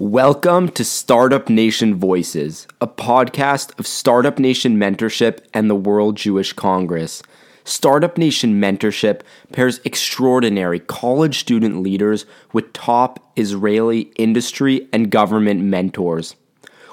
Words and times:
Welcome 0.00 0.70
to 0.70 0.82
Startup 0.82 1.46
Nation 1.50 1.94
Voices, 1.94 2.66
a 2.80 2.86
podcast 2.86 3.78
of 3.78 3.86
Startup 3.86 4.38
Nation 4.38 4.78
Mentorship 4.78 5.40
and 5.52 5.68
the 5.68 5.74
World 5.74 6.16
Jewish 6.16 6.54
Congress. 6.54 7.22
Startup 7.64 8.16
Nation 8.16 8.58
Mentorship 8.58 9.20
pairs 9.52 9.78
extraordinary 9.84 10.80
college 10.80 11.38
student 11.38 11.82
leaders 11.82 12.24
with 12.54 12.72
top 12.72 13.30
Israeli 13.36 14.10
industry 14.16 14.88
and 14.90 15.10
government 15.10 15.60
mentors. 15.64 16.34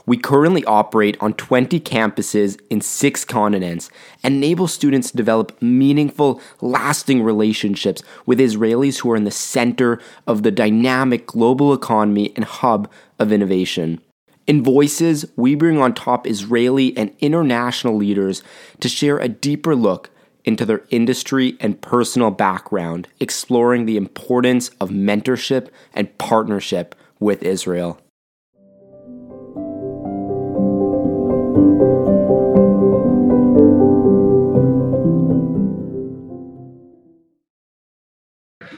We 0.07 0.15
currently 0.15 0.63
operate 0.63 1.17
on 1.19 1.33
20 1.33 1.81
campuses 1.81 2.57
in 2.69 2.79
six 2.79 3.25
continents 3.25 3.89
and 4.23 4.35
enable 4.35 4.69
students 4.69 5.11
to 5.11 5.17
develop 5.17 5.61
meaningful, 5.61 6.41
lasting 6.61 7.23
relationships 7.23 8.01
with 8.25 8.39
Israelis 8.39 8.99
who 8.99 9.11
are 9.11 9.17
in 9.17 9.25
the 9.25 9.31
center 9.31 9.99
of 10.25 10.43
the 10.43 10.51
dynamic 10.51 11.27
global 11.27 11.73
economy 11.73 12.31
and 12.37 12.45
hub 12.45 12.89
of 13.19 13.33
innovation. 13.33 13.99
In 14.47 14.63
Voices, 14.63 15.25
we 15.35 15.55
bring 15.55 15.77
on 15.77 15.93
top 15.93 16.25
Israeli 16.25 16.95
and 16.95 17.13
international 17.19 17.97
leaders 17.97 18.41
to 18.79 18.87
share 18.87 19.17
a 19.17 19.27
deeper 19.27 19.75
look 19.75 20.09
into 20.45 20.65
their 20.65 20.83
industry 20.89 21.57
and 21.59 21.81
personal 21.81 22.31
background, 22.31 23.09
exploring 23.19 23.85
the 23.85 23.97
importance 23.97 24.69
of 24.79 24.89
mentorship 24.89 25.67
and 25.93 26.17
partnership 26.17 26.95
with 27.19 27.43
Israel. 27.43 27.99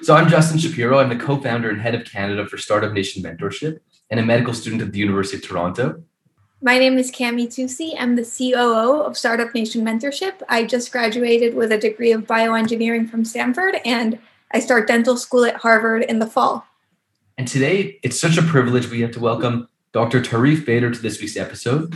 So 0.01 0.15
I'm 0.15 0.27
Justin 0.27 0.57
Shapiro. 0.57 0.97
I'm 0.97 1.09
the 1.09 1.15
co-founder 1.15 1.69
and 1.69 1.79
head 1.79 1.93
of 1.93 2.03
Canada 2.03 2.47
for 2.47 2.57
Startup 2.57 2.91
Nation 2.91 3.21
Mentorship 3.21 3.79
and 4.09 4.19
a 4.19 4.25
medical 4.25 4.55
student 4.55 4.81
at 4.81 4.91
the 4.91 4.97
University 4.97 5.37
of 5.37 5.47
Toronto. 5.47 6.01
My 6.63 6.79
name 6.79 6.97
is 6.97 7.11
Cami 7.11 7.45
Tusi. 7.45 7.93
I'm 7.95 8.15
the 8.15 8.23
COO 8.23 9.01
of 9.03 9.15
Startup 9.15 9.53
Nation 9.53 9.85
Mentorship. 9.85 10.41
I 10.49 10.63
just 10.63 10.91
graduated 10.91 11.53
with 11.53 11.71
a 11.71 11.77
degree 11.77 12.11
of 12.11 12.23
bioengineering 12.23 13.07
from 13.07 13.23
Stanford, 13.23 13.75
and 13.85 14.17
I 14.51 14.59
start 14.61 14.87
dental 14.87 15.15
school 15.15 15.45
at 15.45 15.57
Harvard 15.57 16.03
in 16.03 16.17
the 16.17 16.25
fall. 16.27 16.65
And 17.37 17.47
today, 17.47 17.99
it's 18.01 18.19
such 18.19 18.37
a 18.37 18.41
privilege 18.41 18.89
we 18.89 19.01
have 19.01 19.11
to 19.11 19.19
welcome 19.19 19.69
Dr. 19.91 20.21
Tarif 20.21 20.65
Bader 20.65 20.89
to 20.89 20.99
this 20.99 21.21
week's 21.21 21.37
episode. 21.37 21.93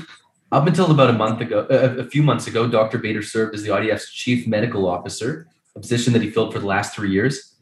Up 0.54 0.68
until 0.68 0.92
about 0.92 1.10
a 1.10 1.14
month 1.14 1.42
ago, 1.42 1.66
uh, 1.72 2.00
a 2.00 2.04
few 2.04 2.22
months 2.22 2.46
ago, 2.46 2.68
Dr. 2.68 3.00
Bader 3.00 3.24
served 3.24 3.56
as 3.56 3.64
the 3.64 3.70
IDF's 3.70 4.12
chief 4.12 4.46
medical 4.46 4.88
officer, 4.88 5.48
a 5.76 5.80
position 5.80 6.14
that 6.14 6.22
he 6.22 6.30
filled 6.30 6.54
for 6.54 6.60
the 6.60 6.68
last 6.68 6.94
three 6.94 7.10
years. 7.10 7.56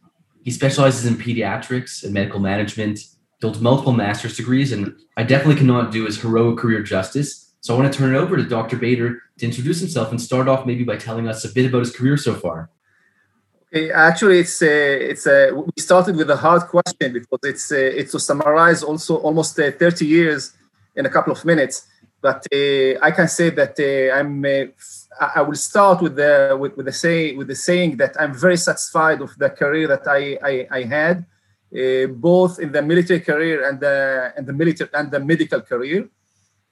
He 0.43 0.51
specializes 0.51 1.05
in 1.05 1.15
pediatrics 1.15 2.03
and 2.03 2.13
medical 2.13 2.41
management, 2.41 2.99
built 3.39 3.61
multiple 3.61 3.93
master's 3.93 4.35
degrees, 4.35 4.73
and 4.73 4.93
I 5.15 5.23
definitely 5.23 5.55
cannot 5.55 5.93
do 5.93 6.03
his 6.03 6.21
heroic 6.21 6.57
career 6.57 6.83
justice. 6.83 7.53
So 7.61 7.73
I 7.73 7.79
want 7.79 7.93
to 7.93 7.97
turn 7.97 8.13
it 8.13 8.17
over 8.17 8.35
to 8.35 8.43
Dr. 8.43 8.75
Bader 8.75 9.21
to 9.37 9.45
introduce 9.45 9.79
himself 9.79 10.11
and 10.11 10.19
start 10.19 10.49
off 10.49 10.65
maybe 10.65 10.83
by 10.83 10.97
telling 10.97 11.29
us 11.29 11.45
a 11.45 11.49
bit 11.53 11.67
about 11.67 11.79
his 11.79 11.95
career 11.95 12.17
so 12.17 12.33
far. 12.33 12.71
Okay, 13.73 13.89
actually, 13.89 14.39
it's 14.39 14.61
a, 14.61 15.11
it's 15.11 15.25
a, 15.27 15.51
we 15.53 15.81
started 15.81 16.17
with 16.17 16.29
a 16.29 16.35
hard 16.35 16.63
question 16.63 17.13
because 17.13 17.39
it's 17.43 17.71
a, 17.71 17.99
it's 17.99 18.11
to 18.11 18.19
summarize 18.19 18.83
also 18.83 19.15
almost 19.15 19.57
uh, 19.57 19.71
30 19.71 20.05
years 20.05 20.51
in 20.97 21.05
a 21.05 21.09
couple 21.09 21.31
of 21.31 21.45
minutes. 21.45 21.87
But 22.21 22.45
uh, 22.53 22.99
I 23.01 23.11
can 23.11 23.27
say 23.27 23.49
that 23.49 23.73
uh, 23.79 24.15
I'm 24.17 24.45
uh, 24.45 25.29
I 25.37 25.41
will 25.41 25.55
start 25.55 26.01
with 26.01 26.15
the 26.15 26.55
with, 26.59 26.77
with 26.77 26.85
the 26.85 26.91
say 26.91 27.33
with 27.33 27.47
the 27.47 27.55
saying 27.55 27.97
that 27.97 28.15
I'm 28.19 28.33
very 28.33 28.57
satisfied 28.57 29.19
with 29.19 29.35
the 29.37 29.49
career 29.49 29.87
that 29.87 30.07
I 30.07 30.37
I, 30.51 30.67
I 30.79 30.83
had, 30.83 31.25
both 32.29 32.59
in 32.59 32.71
the 32.71 32.81
military 32.83 33.21
career 33.21 33.67
and 33.67 33.79
the 33.79 34.33
and 34.37 34.45
the 34.45 34.53
military 34.53 34.89
and 34.93 35.09
the 35.09 35.19
medical 35.19 35.61
career. 35.61 36.07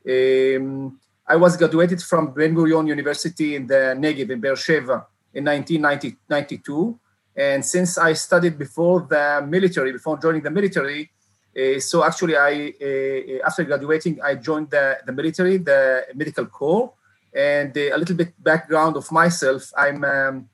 Um, 0.07 0.99
I 1.27 1.35
was 1.35 1.57
graduated 1.57 2.01
from 2.01 2.33
Ben 2.33 2.55
Gurion 2.55 2.87
University 2.87 3.55
in 3.55 3.67
the 3.67 3.95
Negev 3.97 4.29
in 4.31 4.39
Beersheba 4.39 5.05
in 5.33 5.45
1992, 5.45 6.99
and 7.35 7.63
since 7.63 7.97
I 7.97 8.13
studied 8.13 8.57
before 8.57 9.05
the 9.09 9.45
military, 9.47 9.91
before 9.91 10.17
joining 10.17 10.41
the 10.41 10.49
military, 10.49 11.11
uh, 11.59 11.79
so 11.79 12.03
actually 12.03 12.35
I 12.35 12.73
uh, 12.81 13.47
after 13.47 13.63
graduating 13.63 14.21
I 14.21 14.35
joined 14.35 14.69
the, 14.69 14.97
the 15.05 15.11
military, 15.11 15.57
the 15.57 16.05
medical 16.15 16.45
corps 16.45 16.93
and 17.33 17.77
uh, 17.77 17.95
a 17.95 17.97
little 17.97 18.15
bit 18.15 18.31
background 18.43 18.97
of 18.97 19.11
myself. 19.11 19.71
I'm 19.77 20.03
um, 20.03 20.49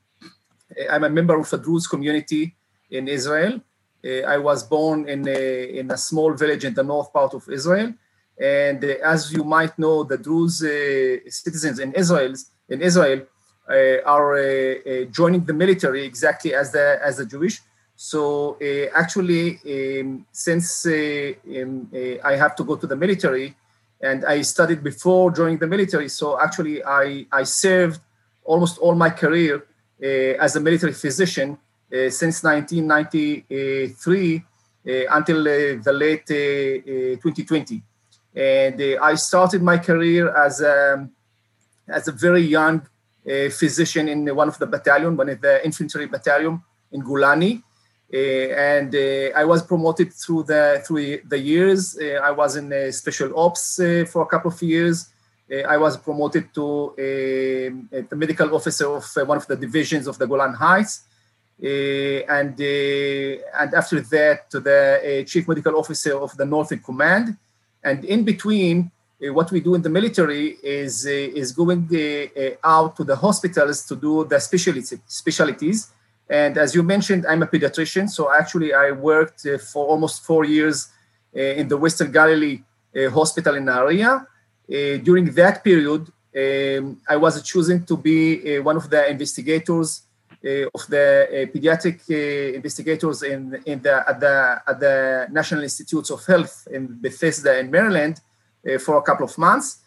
I'm 0.90 1.04
a 1.04 1.10
member 1.10 1.38
of 1.38 1.52
a 1.52 1.58
Druze 1.58 1.86
community 1.86 2.56
in 2.90 3.08
Israel. 3.08 3.60
Uh, 4.04 4.22
I 4.34 4.38
was 4.38 4.62
born 4.62 5.08
in 5.08 5.26
a, 5.28 5.78
in 5.78 5.90
a 5.90 5.96
small 5.96 6.32
village 6.34 6.64
in 6.64 6.74
the 6.74 6.82
north 6.82 7.12
part 7.12 7.34
of 7.34 7.48
Israel, 7.48 7.94
and 8.38 8.84
uh, 8.84 8.94
as 9.02 9.32
you 9.32 9.44
might 9.44 9.78
know, 9.78 10.04
the 10.04 10.18
Druze 10.18 10.62
uh, 10.62 11.30
citizens 11.30 11.78
in 11.78 11.92
Israel 11.92 12.34
in 12.68 12.82
Israel 12.82 13.22
uh, 13.70 13.98
are 14.04 14.36
uh, 14.36 15.04
joining 15.10 15.44
the 15.44 15.52
military 15.52 16.04
exactly 16.04 16.54
as 16.54 16.72
the 16.72 16.98
as 17.02 17.16
the 17.16 17.26
Jewish. 17.26 17.60
So 17.96 18.58
actually, 18.94 19.58
um, 20.00 20.26
since 20.30 20.86
um, 20.86 21.88
I 22.24 22.36
have 22.36 22.54
to 22.56 22.64
go 22.64 22.76
to 22.76 22.86
the 22.86 22.96
military, 22.96 23.56
and 24.00 24.24
I 24.24 24.42
studied 24.42 24.82
before 24.82 25.30
joining 25.30 25.58
the 25.58 25.66
military. 25.66 26.08
So 26.08 26.38
actually, 26.40 26.84
I, 26.84 27.26
I 27.32 27.44
served 27.44 28.00
almost 28.44 28.78
all 28.78 28.94
my 28.94 29.10
career 29.10 29.66
uh, 30.02 30.06
as 30.42 30.56
a 30.56 30.60
military 30.60 30.92
physician 30.92 31.58
uh, 31.92 32.10
since 32.10 32.42
1993 32.42 34.36
uh, 34.36 34.90
until 35.10 35.40
uh, 35.40 35.82
the 35.82 35.92
late 35.92 36.26
2020. 36.26 37.76
Uh, 37.76 38.40
and 38.40 38.80
uh, 38.80 39.02
I 39.02 39.14
started 39.14 39.62
my 39.62 39.78
career 39.78 40.34
as 40.36 40.60
a, 40.60 41.08
as 41.88 42.08
a 42.08 42.12
very 42.12 42.42
young 42.42 42.82
physician 43.50 44.08
in 44.08 44.36
one 44.36 44.46
of 44.46 44.56
the 44.58 44.66
battalion, 44.66 45.16
one 45.16 45.28
of 45.30 45.40
the 45.40 45.64
infantry 45.64 46.06
battalion 46.06 46.62
in 46.92 47.02
Golani. 47.02 47.62
Uh, 48.12 48.16
and 48.16 48.94
uh, 48.94 49.36
I 49.36 49.44
was 49.44 49.62
promoted 49.62 50.12
through 50.12 50.44
the 50.44 50.80
through 50.86 51.22
the 51.26 51.38
years. 51.38 51.98
Uh, 51.98 52.20
I 52.22 52.30
was 52.30 52.54
in 52.56 52.92
special 52.92 53.38
ops 53.38 53.80
for 54.10 54.22
a 54.22 54.26
couple 54.26 54.50
of 54.52 54.62
years. 54.62 55.08
I 55.68 55.76
was 55.76 55.96
promoted 55.96 56.52
to 56.54 56.92
the 56.96 58.16
medical 58.16 58.52
officer 58.54 58.88
of 58.96 59.04
one 59.28 59.36
of 59.36 59.46
the 59.46 59.54
divisions 59.54 60.08
of 60.08 60.18
the 60.18 60.26
Golan 60.26 60.54
Heights, 60.54 61.02
and 61.60 62.58
and 62.60 63.74
after 63.80 64.00
that 64.00 64.50
to 64.50 64.58
the 64.58 65.24
chief 65.24 65.46
medical 65.46 65.76
officer 65.76 66.16
of 66.18 66.36
the 66.36 66.44
Northern 66.44 66.80
Command. 66.80 67.36
And 67.84 68.04
in 68.04 68.24
between, 68.24 68.90
uh, 69.24 69.32
what 69.32 69.50
we 69.50 69.60
do 69.60 69.74
in 69.74 69.82
the 69.82 69.88
military 69.88 70.58
is 70.62 71.06
uh, 71.06 71.10
is 71.10 71.52
going 71.52 71.88
uh, 71.90 72.50
out 72.62 72.96
to 72.96 73.04
the 73.04 73.16
hospitals 73.16 73.86
to 73.86 73.96
do 73.96 74.24
the 74.24 74.38
specialties. 74.40 74.92
specialties 75.06 75.90
and 76.28 76.58
as 76.58 76.74
you 76.74 76.82
mentioned, 76.82 77.24
I'm 77.26 77.42
a 77.42 77.46
pediatrician. 77.46 78.10
So 78.10 78.32
actually, 78.32 78.74
I 78.74 78.90
worked 78.90 79.46
uh, 79.46 79.58
for 79.58 79.86
almost 79.86 80.24
four 80.24 80.44
years 80.44 80.88
uh, 81.36 81.40
in 81.40 81.68
the 81.68 81.76
Western 81.76 82.10
Galilee 82.10 82.62
uh, 82.96 83.10
Hospital 83.10 83.54
in 83.54 83.64
Nahariya. 83.64 84.22
Uh, 84.22 84.96
during 85.02 85.26
that 85.34 85.62
period, 85.62 86.08
um, 86.36 87.00
I 87.08 87.16
was 87.16 87.42
chosen 87.42 87.84
to 87.86 87.96
be 87.96 88.58
uh, 88.58 88.62
one 88.62 88.76
of 88.76 88.90
the 88.90 89.08
investigators 89.08 90.02
uh, 90.44 90.66
of 90.74 90.86
the 90.88 91.48
pediatric 91.54 92.08
investigators 92.54 93.22
in, 93.22 93.60
in 93.64 93.80
the, 93.82 94.08
at, 94.08 94.20
the, 94.20 94.62
at 94.66 94.80
the 94.80 95.26
National 95.30 95.62
Institutes 95.62 96.10
of 96.10 96.24
Health 96.26 96.68
in 96.70 97.00
Bethesda 97.00 97.58
in 97.58 97.70
Maryland 97.70 98.20
for 98.80 98.96
a 98.96 99.02
couple 99.02 99.24
of 99.24 99.36
months. 99.38 99.78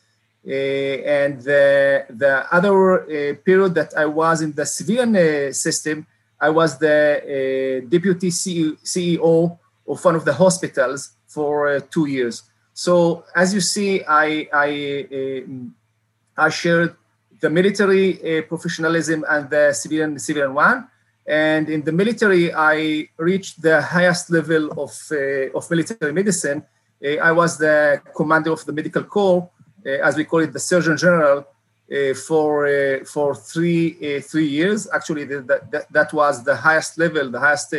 Uh, 0.47 0.51
and 0.51 1.41
the, 1.41 2.05
the 2.09 2.45
other 2.51 3.01
uh, 3.01 3.35
period 3.43 3.75
that 3.75 3.93
I 3.97 4.05
was 4.05 4.41
in 4.41 4.53
the 4.53 4.65
civilian 4.65 5.15
uh, 5.15 5.51
system, 5.51 6.07
I 6.41 6.49
was 6.49 6.77
the 6.77 7.83
uh, 7.83 7.89
deputy 7.89 8.29
CEO 8.29 9.57
of 9.87 10.05
one 10.05 10.15
of 10.15 10.25
the 10.25 10.33
hospitals 10.33 11.11
for 11.27 11.69
uh, 11.69 11.79
two 11.91 12.05
years. 12.05 12.43
So 12.73 13.25
as 13.35 13.53
you 13.53 13.61
see, 13.61 14.03
I 14.07 14.47
I, 14.53 14.69
uh, 15.11 16.45
I 16.45 16.49
shared 16.49 16.95
the 17.41 17.49
military 17.49 18.07
uh, 18.19 18.41
professionalism 18.43 19.25
and 19.27 19.49
the 19.49 19.73
civilian 19.73 20.17
civilian 20.19 20.53
one. 20.53 20.87
And 21.27 21.69
in 21.69 21.83
the 21.83 21.91
military, 21.91 22.53
I 22.53 23.09
reached 23.17 23.61
the 23.61 23.81
highest 23.81 24.31
level 24.31 24.71
of 24.83 24.91
uh, 25.11 25.57
of 25.57 25.69
military 25.69 26.13
medicine. 26.13 26.63
Uh, 27.03 27.17
I 27.29 27.31
was 27.31 27.57
the 27.57 28.01
commander 28.15 28.51
of 28.51 28.65
the 28.65 28.73
medical 28.73 29.03
corps, 29.03 29.49
as 29.85 30.15
we 30.15 30.23
call 30.23 30.39
it, 30.39 30.51
the 30.53 30.59
Surgeon 30.59 30.97
General 30.97 31.45
uh, 31.91 32.13
for 32.13 32.67
uh, 32.67 33.03
for 33.03 33.35
three 33.35 33.97
uh, 33.97 34.21
three 34.21 34.47
years. 34.47 34.87
Actually, 34.93 35.25
the, 35.25 35.41
that 35.71 35.85
that 35.91 36.13
was 36.13 36.43
the 36.43 36.55
highest 36.55 36.97
level, 36.97 37.29
the 37.29 37.39
highest 37.39 37.71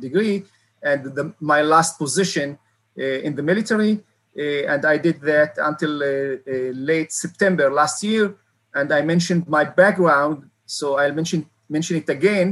degree, 0.00 0.44
and 0.82 1.00
the, 1.16 1.34
my 1.40 1.62
last 1.62 1.98
position 1.98 2.58
in 2.96 3.34
the 3.34 3.42
military. 3.42 3.94
and 4.72 4.82
I 4.94 4.96
did 5.06 5.20
that 5.32 5.52
until 5.70 5.92
late 6.90 7.12
September 7.12 7.66
last 7.80 8.02
year. 8.02 8.34
And 8.78 8.88
I 8.98 9.00
mentioned 9.02 9.42
my 9.46 9.64
background, 9.82 10.50
so 10.66 10.86
I'll 11.00 11.16
mention 11.20 11.40
mention 11.68 11.96
it 12.02 12.08
again. 12.08 12.48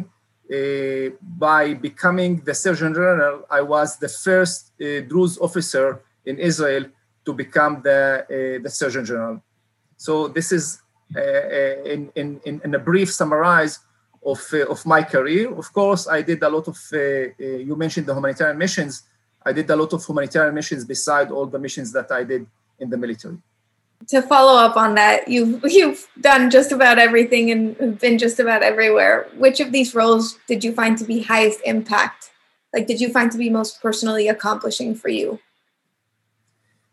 uh, 0.53 1.11
by 1.39 1.75
becoming 1.75 2.43
the 2.45 2.55
Surgeon 2.55 2.93
General, 2.93 3.47
I 3.51 3.63
was 3.63 3.97
the 3.97 4.09
first 4.09 4.73
uh, 4.81 5.01
Druze 5.09 5.39
officer 5.39 6.03
in 6.25 6.39
Israel 6.39 6.87
to 7.25 7.33
become 7.33 7.81
the, 7.83 8.27
uh, 8.27 8.63
the 8.63 8.71
Surgeon 8.71 9.05
General. 9.05 9.43
So 10.07 10.27
this 10.27 10.51
is 10.51 10.83
uh, 11.15 11.21
uh, 11.21 11.95
in, 11.95 12.11
in, 12.17 12.61
in 12.65 12.75
a 12.75 12.79
brief 12.79 13.13
summarize 13.13 13.79
of, 14.27 14.41
uh, 14.53 14.67
of 14.67 14.85
my 14.85 15.03
career. 15.03 15.55
Of 15.55 15.73
course, 15.73 16.09
I 16.09 16.23
did 16.23 16.43
a 16.43 16.49
lot 16.49 16.67
of, 16.67 16.77
you 17.39 17.77
mentioned 17.77 18.07
the 18.07 18.15
humanitarian 18.15 18.59
missions. 18.59 19.05
I 19.45 19.53
did 19.53 19.71
a 19.71 19.77
lot 19.77 19.93
of 19.93 20.05
humanitarian 20.05 20.55
missions 20.55 20.85
beside 20.85 21.31
all 21.31 21.47
the 21.47 21.59
missions 21.59 21.93
that 21.93 22.11
I 22.11 22.25
did 22.25 22.47
in 22.81 22.91
the 22.91 22.97
military 22.97 23.39
to 24.09 24.21
follow 24.21 24.57
up 24.59 24.77
on 24.77 24.97
that, 24.97 25.29
you've 25.29 25.63
you've 25.65 26.09
done 26.21 26.51
just 26.51 26.73
about 26.73 26.99
everything 26.99 27.53
and 27.53 28.01
been 28.01 28.19
just 28.19 28.41
about 28.41 28.61
everywhere. 28.65 29.29
Which 29.37 29.61
of 29.61 29.71
these 29.71 29.95
roles 29.95 30.39
did 30.49 30.65
you 30.65 30.73
find 30.73 30.99
to 30.99 31.05
be 31.05 31.23
highest 31.23 31.61
impact? 31.65 32.33
Like, 32.75 32.89
did 32.89 33.01
you 33.01 33.11
find 33.13 33.31
to 33.31 33.39
be 33.39 33.49
most 33.49 33.81
personally 33.81 34.27
accomplishing 34.27 34.97
for 34.97 35.09
you? 35.09 35.39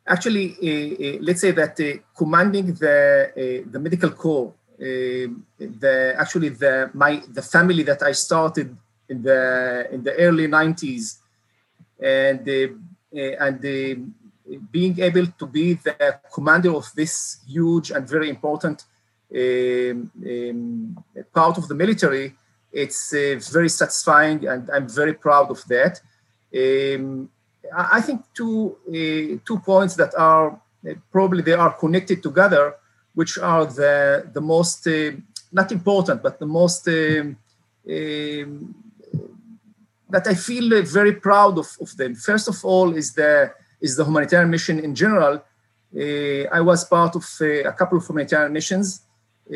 Actually, 0.10 0.46
uh, 0.52 1.06
uh, 1.06 1.18
let's 1.22 1.42
say 1.42 1.52
that 1.52 1.80
uh, 1.80 2.02
commanding 2.18 2.74
the 2.74 3.66
the 3.72 3.80
medical 3.80 4.12
corps, 4.12 4.54
the 4.78 6.16
actually 6.18 6.50
the 6.50 6.90
my 6.94 7.22
the 7.32 7.42
family 7.42 7.84
that 7.84 8.02
I 8.04 8.14
started 8.14 8.76
in 9.08 9.22
the 9.22 9.88
in 9.92 10.04
the 10.04 10.14
early 10.16 10.48
90s, 10.48 11.20
and 12.02 12.48
and 13.46 13.62
being 14.72 15.00
able 15.00 15.28
to 15.28 15.46
be 15.46 15.74
the 15.74 16.20
commander 16.34 16.74
of 16.76 16.92
this 16.96 17.38
huge 17.48 17.92
and 17.92 18.08
very 18.10 18.30
important 18.30 18.86
um, 19.36 20.12
um, 20.26 21.04
part 21.34 21.58
of 21.58 21.68
the 21.68 21.76
military, 21.76 22.36
it's 22.72 23.14
uh, 23.14 23.40
very 23.52 23.70
satisfying, 23.70 24.48
and 24.48 24.70
I'm 24.72 24.90
very 24.90 25.14
proud 25.14 25.52
of 25.52 25.64
that. 25.68 26.02
Um, 26.56 27.30
I 27.75 28.01
think 28.01 28.21
two 28.33 28.77
uh, 28.88 29.39
two 29.45 29.60
points 29.60 29.95
that 29.95 30.13
are 30.16 30.60
uh, 30.88 30.94
probably 31.12 31.42
they 31.42 31.54
are 31.54 31.74
connected 31.74 32.24
together, 32.24 32.75
which 33.13 33.38
are 33.38 33.66
the 33.66 34.30
the 34.33 34.42
most 34.42 34.88
uh, 34.88 35.12
not 35.51 35.71
important, 35.71 36.21
but 36.21 36.39
the 36.39 36.45
most 36.45 36.88
um, 36.88 37.38
um, 37.89 38.75
that 40.10 40.27
I 40.27 40.33
feel 40.33 40.83
very 40.83 41.13
proud 41.13 41.57
of, 41.57 41.68
of 41.81 41.95
them. 41.98 42.16
First 42.16 42.48
of 42.48 42.63
all, 42.63 42.95
is 42.95 43.13
the 43.13 43.54
is 43.81 43.95
the 43.95 44.06
humanitarian 44.06 44.50
mission 44.50 44.80
in 44.80 44.95
general. 44.95 45.44
Uh, 45.95 46.44
I 46.51 46.62
was 46.62 46.86
part 46.86 47.15
of 47.15 47.25
uh, 47.42 47.69
a 47.69 47.74
couple 47.74 47.98
of 47.98 48.06
humanitarian 48.07 48.54
missions, 48.54 49.01
uh, 49.51 49.56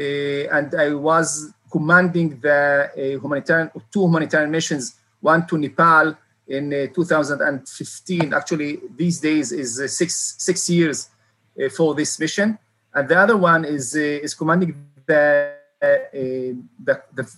and 0.57 0.73
I 0.75 0.93
was 0.93 1.53
commanding 1.71 2.39
the 2.39 2.91
humanitarian 2.95 3.71
two 3.91 4.01
humanitarian 4.01 4.51
missions, 4.51 4.95
one 5.21 5.45
to 5.47 5.57
Nepal 5.57 6.17
in 6.47 6.73
uh, 6.73 6.87
2015. 6.93 8.33
Actually, 8.33 8.79
these 8.95 9.19
days 9.19 9.51
is 9.51 9.79
uh, 9.79 9.87
six 9.87 10.35
six 10.37 10.69
years 10.69 11.09
uh, 11.59 11.69
for 11.69 11.95
this 11.95 12.19
mission, 12.19 12.57
and 12.93 13.07
the 13.07 13.17
other 13.17 13.37
one 13.37 13.65
is 13.65 13.95
uh, 13.95 13.99
is 13.99 14.33
commanding 14.33 14.75
the 15.05 15.53
uh, 15.81 15.87
the, 16.13 17.01
the, 17.13 17.29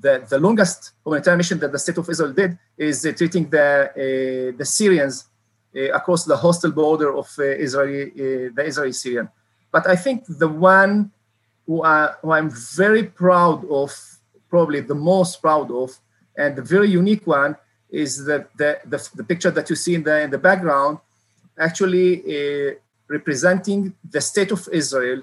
the, 0.00 0.26
the, 0.28 0.38
longest 0.40 0.90
humanitarian 1.04 1.38
mission 1.38 1.58
that 1.60 1.70
the 1.70 1.78
state 1.78 1.96
of 1.98 2.10
Israel 2.10 2.32
did 2.32 2.58
is 2.76 3.06
uh, 3.06 3.12
treating 3.12 3.48
the, 3.48 4.52
the 4.58 4.64
Syrians 4.64 5.28
across 5.94 6.24
the 6.24 6.36
hostile 6.36 6.72
border 6.72 7.16
of 7.16 7.28
Israeli, 7.38 8.10
the 8.50 8.64
Israeli 8.66 8.92
Syrian. 8.92 9.28
But 9.70 9.86
I 9.86 9.94
think 9.94 10.24
the 10.26 10.48
one 10.48 11.12
who, 11.64 11.84
I, 11.84 12.14
who 12.22 12.32
I'm 12.32 12.50
very 12.50 13.04
proud 13.04 13.64
of, 13.70 13.94
probably 14.50 14.80
the 14.80 14.96
most 14.96 15.40
proud 15.40 15.70
of, 15.70 15.96
and 16.36 16.56
the 16.56 16.62
very 16.62 16.90
unique 16.90 17.24
one 17.24 17.56
is 17.92 18.24
that 18.24 18.48
the, 18.56 18.80
the, 18.86 18.98
the, 19.14 19.22
picture 19.22 19.50
that 19.50 19.68
you 19.68 19.76
see 19.76 19.94
in 19.94 20.02
the, 20.02 20.22
in 20.22 20.30
the 20.30 20.38
background 20.38 20.98
actually 21.58 22.08
uh, 22.24 22.72
representing 23.06 23.94
the 24.10 24.20
state 24.20 24.50
of 24.50 24.66
Israel 24.72 25.20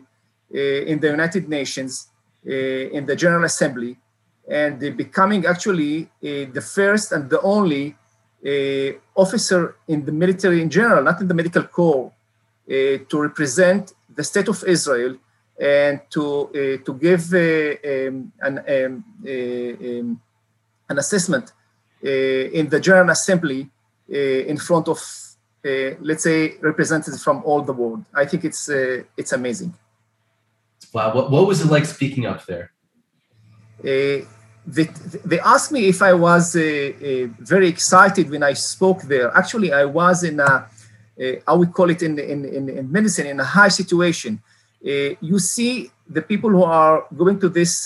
uh, 0.54 0.92
in 0.92 1.00
the 1.00 1.10
United 1.10 1.50
Nations, 1.50 2.08
uh, 2.48 2.52
in 2.52 3.06
the 3.08 3.16
General 3.16 3.44
Assembly, 3.46 3.98
and 4.48 4.80
becoming 4.96 5.46
actually 5.46 6.04
uh, 6.04 6.46
the 6.58 6.62
first 6.62 7.12
and 7.12 7.30
the 7.30 7.42
only 7.42 7.96
uh, 8.46 8.92
officer 9.16 9.76
in 9.88 10.06
the 10.06 10.12
military 10.12 10.62
in 10.62 10.70
general, 10.70 11.04
not 11.04 11.20
in 11.22 11.28
the 11.28 11.34
medical 11.34 11.64
corps, 11.64 12.12
uh, 12.70 12.74
to 13.10 13.20
represent 13.20 13.94
the 14.16 14.24
state 14.24 14.48
of 14.48 14.64
Israel 14.66 15.18
and 15.60 16.00
to, 16.10 16.80
to 16.86 16.94
give 16.94 17.34
um, 17.34 18.32
an, 18.40 18.60
um, 18.60 19.04
um, 19.28 20.22
an 20.88 20.98
assessment 20.98 21.52
in 22.02 22.70
the 22.70 22.80
General 22.80 23.10
Assembly 23.10 23.70
uh, 24.12 24.18
in 24.18 24.58
front 24.58 24.88
of, 24.88 24.98
uh, 25.66 25.96
let's 26.02 26.24
say, 26.24 26.56
representatives 26.62 27.24
from 27.24 27.44
all 27.46 27.62
the 27.62 27.74
world. 27.74 28.04
I 28.14 28.26
think 28.26 28.44
it's 28.44 28.70
it's 29.18 29.34
amazing. 29.34 29.74
Wow, 30.94 31.14
what, 31.14 31.30
what 31.30 31.46
was 31.46 31.62
it 31.62 31.68
like 31.68 31.86
speaking 31.86 32.26
up 32.26 32.46
there? 32.46 32.72
they, 34.66 34.90
they 35.26 35.40
asked 35.40 35.72
me 35.72 35.88
if 35.88 36.02
I 36.02 36.14
was 36.14 36.56
uh, 36.56 36.60
uh, 36.60 37.28
very 37.40 37.68
excited 37.68 38.30
when 38.30 38.44
I 38.44 38.54
spoke 38.54 39.02
there. 39.04 39.36
Actually, 39.36 39.72
I 39.74 39.86
was 39.86 40.24
in 40.24 40.40
a, 40.40 40.44
uh, 40.44 41.32
I 41.48 41.54
would 41.54 41.74
call 41.74 41.90
it 41.90 42.02
in, 42.04 42.20
in, 42.20 42.46
in, 42.46 42.70
in, 42.70 42.92
medicine, 42.92 43.28
in 43.28 43.40
a 43.40 43.44
high 43.44 43.70
situation. 43.70 44.42
you 44.82 45.40
see 45.40 45.92
the 46.08 46.22
people 46.22 46.50
who 46.50 46.64
are 46.64 47.06
going 47.16 47.40
to 47.40 47.50
this 47.50 47.78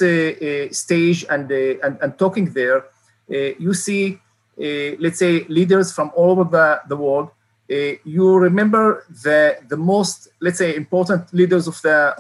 stage 0.72 1.26
and, 1.30 1.52
and, 1.52 1.98
and 2.02 2.18
talking 2.18 2.52
there, 2.54 2.78
uh, 2.78 2.84
you 3.36 3.74
see, 3.74 4.20
uh, 4.60 4.96
let's 5.00 5.20
say, 5.20 5.44
leaders 5.46 5.92
from 5.92 6.12
all 6.16 6.32
over 6.32 6.44
the, 6.44 6.82
the 6.88 6.98
world. 6.98 7.30
Uh, 7.72 7.98
you 8.04 8.36
remember 8.36 9.06
the, 9.24 9.58
the 9.68 9.78
most, 9.78 10.28
let's 10.40 10.58
say, 10.58 10.76
important 10.76 11.34
leaders 11.34 11.68
of 11.68 11.82
the, 11.82 12.16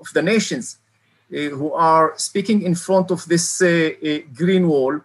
of 0.00 0.08
the 0.14 0.22
nations 0.22 0.78
who 1.30 1.72
are 1.74 2.14
speaking 2.16 2.62
in 2.62 2.74
front 2.74 3.10
of 3.10 3.22
this 3.26 3.58
green 4.34 4.66
wall 4.66 4.98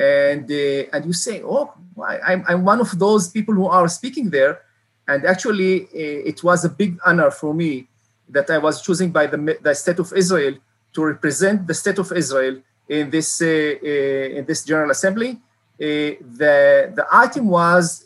and 0.00 0.50
uh, 0.50 0.96
and 0.96 1.04
you 1.04 1.12
say, 1.12 1.42
oh, 1.44 1.72
I, 2.02 2.32
am 2.32 2.44
I'm 2.48 2.64
one 2.64 2.80
of 2.80 2.98
those 2.98 3.28
people 3.28 3.54
who 3.54 3.66
are 3.66 3.86
speaking 3.88 4.30
there, 4.30 4.62
and 5.06 5.26
actually, 5.26 5.84
uh, 5.84 6.30
it 6.30 6.42
was 6.42 6.64
a 6.64 6.70
big 6.70 6.98
honor 7.04 7.30
for 7.30 7.52
me 7.52 7.86
that 8.30 8.48
I 8.48 8.56
was 8.58 8.80
chosen 8.80 9.10
by 9.10 9.26
the 9.26 9.58
the 9.60 9.74
state 9.74 9.98
of 9.98 10.10
Israel 10.16 10.54
to 10.94 11.04
represent 11.04 11.66
the 11.66 11.74
state 11.74 11.98
of 11.98 12.10
Israel 12.12 12.62
in 12.90 13.08
this 13.08 13.40
uh, 13.40 13.46
uh, 13.46 14.38
in 14.38 14.44
this 14.44 14.64
General 14.64 14.90
Assembly. 14.90 15.30
Uh, 15.80 16.18
the 16.40 16.92
the 16.98 17.06
item 17.10 17.48
was 17.48 18.04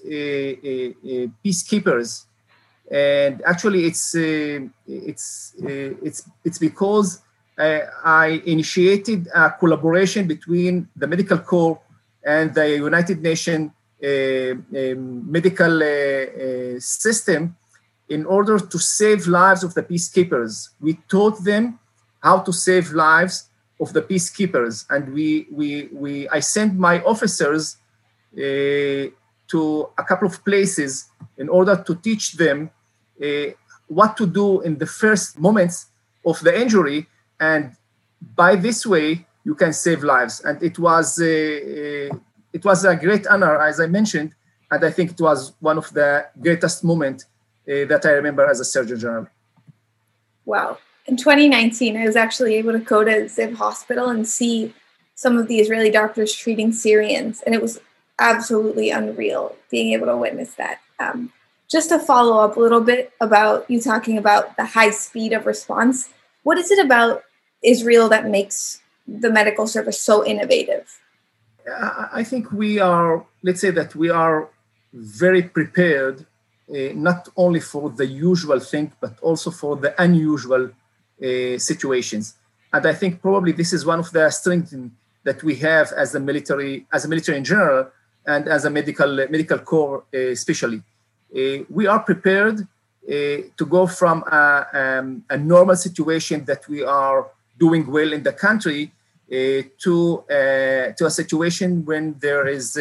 peacekeepers, 1.43 2.27
and 2.91 3.43
actually 3.45 3.87
it's 3.87 4.15
it's 4.15 5.55
it's 5.59 6.21
it's 6.45 6.59
because 6.59 7.21
I 7.59 8.43
initiated 8.47 9.29
a 9.35 9.51
collaboration 9.51 10.29
between 10.29 10.89
the 10.95 11.07
medical 11.07 11.39
corps 11.39 11.81
and 12.23 12.55
the 12.55 12.77
United 12.77 13.23
Nations 13.23 13.71
uh, 14.05 14.53
um, 14.53 15.31
medical 15.31 15.83
uh, 15.83 15.87
uh, 15.87 16.79
system 16.79 17.57
in 18.09 18.27
order 18.27 18.59
to 18.59 18.79
save 18.79 19.27
lives 19.27 19.65
of 19.65 19.73
the 19.75 19.83
peacekeepers. 19.83 20.69
We 20.81 20.99
taught 21.09 21.43
them 21.43 21.79
how 22.23 22.41
to 22.41 22.53
save 22.53 22.93
lives 22.93 23.49
of 23.81 23.93
the 23.93 24.03
peacekeepers, 24.03 24.87
and 24.91 25.13
we 25.13 25.47
we 25.51 25.89
we 25.93 26.29
I 26.29 26.41
sent 26.41 26.75
my 26.75 27.03
officers 27.03 27.77
uh, 28.37 29.11
to 29.49 29.89
a 29.99 30.05
couple 30.05 30.29
of 30.29 30.45
places 30.45 31.09
in 31.37 31.49
order 31.49 31.77
to 31.77 31.95
teach 31.97 32.33
them 32.33 32.71
uh, 33.23 33.51
what 33.89 34.17
to 34.17 34.27
do 34.27 34.61
in 34.61 34.79
the 34.79 34.87
first 34.87 35.39
moments 35.39 35.87
of 36.25 36.41
the 36.41 36.61
injury, 36.61 37.07
and 37.41 37.77
by 38.35 38.57
this 38.57 38.87
way 38.87 39.27
you 39.45 39.55
can 39.55 39.73
save 39.73 40.03
lives. 40.03 40.41
And 40.41 40.63
it 40.63 40.79
was 40.79 41.21
uh, 41.21 41.25
uh 41.25 42.17
it 42.53 42.65
was 42.65 42.85
a 42.85 42.95
great 42.95 43.27
honor, 43.27 43.61
as 43.61 43.81
I 43.81 43.87
mentioned, 43.87 44.35
and 44.71 44.85
I 44.85 44.91
think 44.91 45.11
it 45.11 45.21
was 45.21 45.53
one 45.61 45.79
of 45.79 45.93
the 45.93 46.27
greatest 46.41 46.85
moments 46.85 47.25
uh, 47.69 47.85
that 47.91 48.03
I 48.07 48.11
remember 48.11 48.47
as 48.47 48.61
a 48.61 48.65
Surgeon 48.65 48.99
General. 48.99 49.27
Wow 50.45 50.79
in 51.07 51.17
2019, 51.17 51.97
I 51.97 52.07
was 52.07 52.17
actually 52.17 52.55
able 52.55 52.73
to 52.73 52.79
go 52.79 53.05
to 53.05 53.25
Ziv 53.25 53.55
Hospital 53.55 54.09
and 54.09 54.27
see 54.27 54.75
some 55.15 55.37
of 55.37 55.49
the 55.49 55.59
Israeli 55.61 55.91
doctors 55.91 56.35
treating 56.35 56.73
Syrians, 56.73 57.43
and 57.43 57.55
it 57.55 57.63
was 57.63 57.81
absolutely 58.19 58.91
unreal 58.91 59.55
being 59.71 59.93
able 59.93 60.07
to 60.07 60.17
witness 60.17 60.55
that. 60.55 60.81
Um, 60.99 61.33
just 61.69 61.89
to 61.91 61.99
follow 61.99 62.39
up 62.39 62.57
a 62.57 62.61
little 62.61 62.81
bit 62.81 63.13
about 63.21 63.69
you 63.71 63.81
talking 63.81 64.19
about 64.19 64.57
the 64.57 64.65
high 64.65 64.91
speed 64.91 65.33
of 65.33 65.47
response, 65.47 66.11
what 66.43 66.59
is 66.59 66.71
it 66.71 66.85
about 66.85 67.23
Israel 67.63 68.09
that 68.09 68.29
makes 68.29 68.81
the 69.07 69.31
medical 69.31 69.67
service 69.67 70.01
so 70.01 70.25
innovative? 70.25 71.01
I 72.13 72.25
think 72.25 72.53
we 72.53 72.79
are, 72.79 73.25
let's 73.43 73.61
say 73.61 73.71
that 73.71 73.95
we 73.95 74.11
are 74.11 74.49
very 74.93 75.43
prepared, 75.43 76.27
uh, 76.71 76.93
not 76.95 77.29
only 77.37 77.61
for 77.61 77.89
the 77.91 78.07
usual 78.07 78.61
thing, 78.61 78.93
but 79.01 79.19
also 79.21 79.51
for 79.51 79.77
the 79.77 80.01
unusual 80.01 80.71
situations. 81.59 82.35
And 82.73 82.87
I 82.87 82.93
think 82.93 83.23
probably 83.23 83.53
this 83.53 83.73
is 83.73 83.87
one 83.87 84.01
of 84.01 84.11
the 84.11 84.29
strengths 84.31 84.75
that 85.23 85.43
we 85.43 85.57
have 85.57 85.93
as 85.93 86.15
a 86.15 86.21
military, 86.21 86.87
as 86.93 87.05
a 87.05 87.09
military 87.09 87.39
in 87.39 87.45
general, 87.45 87.89
and 88.27 88.49
as 88.49 88.65
a 88.65 88.71
medical 88.71 89.17
medical 89.29 89.59
corps 89.59 90.05
uh, 90.15 90.19
especially. 90.39 90.83
Uh, 91.35 91.65
we 91.69 91.87
are 91.87 92.01
prepared 92.01 92.61
uh, 92.61 92.67
to 93.59 93.67
go 93.69 93.87
from 93.87 94.23
a, 94.23 94.67
um, 94.73 95.25
a, 95.29 95.37
normal 95.37 95.77
situation 95.77 96.45
that 96.45 96.67
we 96.69 96.83
are 96.83 97.27
doing 97.59 97.87
well 97.87 98.13
in 98.13 98.23
the 98.23 98.33
country 98.33 98.93
uh, 99.31 99.63
to 99.79 100.25
uh, 100.31 100.93
to 100.97 101.07
a 101.07 101.11
situation 101.11 101.85
when 101.85 102.17
there 102.21 102.47
is 102.47 102.77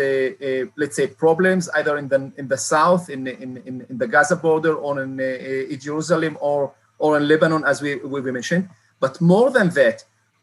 let's 0.76 0.96
say 0.96 1.08
problems 1.08 1.70
either 1.76 1.98
in 1.98 2.08
the 2.08 2.32
in 2.38 2.48
the 2.48 2.58
south 2.58 3.10
in 3.10 3.28
in, 3.28 3.52
in, 3.90 3.98
the 3.98 4.08
Gaza 4.08 4.36
border 4.36 4.76
or 4.76 5.02
in, 5.02 5.20
in 5.20 5.80
Jerusalem 5.80 6.38
or 6.42 6.74
or 7.04 7.10
in 7.18 7.24
Lebanon 7.28 7.64
as 7.72 7.78
we, 7.82 7.92
we 7.96 8.32
mentioned 8.40 8.66
but 9.04 9.14
more 9.34 9.50
than 9.58 9.70
that 9.80 9.98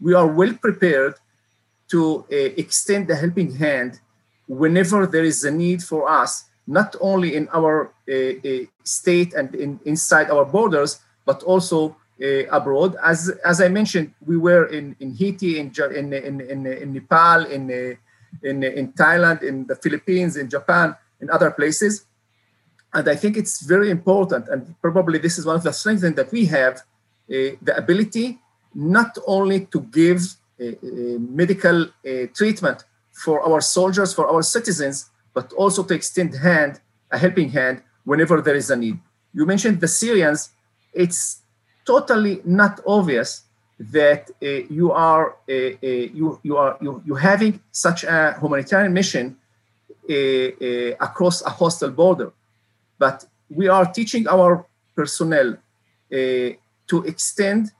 we 0.06 0.12
are 0.20 0.28
well 0.40 0.54
prepared 0.66 1.14
to 1.92 2.00
extend 2.62 3.02
the 3.08 3.16
helping 3.16 3.50
hand 3.64 3.90
whenever 4.62 5.06
there 5.06 5.26
is 5.32 5.38
a 5.44 5.50
need 5.50 5.80
for 5.82 6.02
us 6.20 6.32
not 6.70 6.94
only 7.00 7.34
in 7.34 7.48
our 7.52 7.90
uh, 8.08 8.14
uh, 8.14 8.64
state 8.84 9.34
and 9.34 9.54
in, 9.54 9.80
inside 9.84 10.30
our 10.30 10.44
borders, 10.44 11.00
but 11.26 11.42
also 11.42 11.96
uh, 12.22 12.46
abroad. 12.50 12.96
As, 13.02 13.28
as 13.44 13.60
I 13.60 13.68
mentioned, 13.68 14.14
we 14.24 14.36
were 14.36 14.66
in, 14.66 14.94
in 15.00 15.14
Haiti, 15.14 15.58
in, 15.58 15.72
in, 15.76 16.12
in, 16.12 16.66
in, 16.66 16.92
Nepal, 16.92 17.44
in, 17.46 17.70
in, 18.42 18.62
in 18.62 18.92
Thailand, 18.92 19.42
in 19.42 19.66
the 19.66 19.74
Philippines, 19.74 20.36
in 20.36 20.48
Japan, 20.48 20.94
in 21.20 21.28
other 21.30 21.50
places. 21.50 22.06
And 22.92 23.08
I 23.08 23.14
think 23.14 23.36
it's 23.36 23.62
very 23.62 23.88
important, 23.90 24.48
and 24.48 24.74
probably 24.82 25.18
this 25.18 25.38
is 25.38 25.46
one 25.46 25.56
of 25.56 25.62
the 25.62 25.72
strengths 25.72 26.02
that 26.02 26.32
we 26.32 26.46
have 26.46 26.82
uh, 27.30 27.54
the 27.62 27.76
ability 27.76 28.38
not 28.74 29.16
only 29.26 29.66
to 29.66 29.80
give 29.82 30.20
uh, 30.60 30.64
medical 31.18 31.86
treatment 32.34 32.84
for 33.12 33.40
our 33.42 33.60
soldiers, 33.60 34.12
for 34.12 34.26
our 34.26 34.42
citizens, 34.42 35.10
but 35.32 35.52
also 35.52 35.82
to 35.84 35.94
extend 35.94 36.34
hand, 36.34 36.80
a 37.12 37.18
helping 37.18 37.50
hand 37.50 37.82
whenever 38.04 38.40
there 38.40 38.56
is 38.56 38.70
a 38.70 38.76
need. 38.76 38.98
You 39.32 39.46
mentioned 39.46 39.80
the 39.80 39.88
Syrians. 39.88 40.50
It's 40.92 41.42
totally 41.84 42.40
not 42.44 42.80
obvious 42.86 43.44
that 43.78 44.30
uh, 44.42 44.46
you 44.68 44.92
are 44.92 45.36
uh, 45.48 45.52
uh, 45.52 45.86
you 46.18 46.38
you 46.42 46.56
are 46.56 46.76
you 46.80 47.02
you 47.06 47.14
having 47.14 47.60
such 47.70 48.04
a 48.04 48.36
humanitarian 48.40 48.92
mission 48.92 49.36
across 51.00 51.42
a 51.42 51.50
hostile 51.50 51.90
border, 51.90 52.32
but 53.00 53.24
we 53.48 53.66
are 53.66 53.86
teaching 53.98 54.28
our 54.28 54.64
personnel 54.94 55.48
uh, 55.54 56.16
to 56.90 56.96
extend 57.12 57.72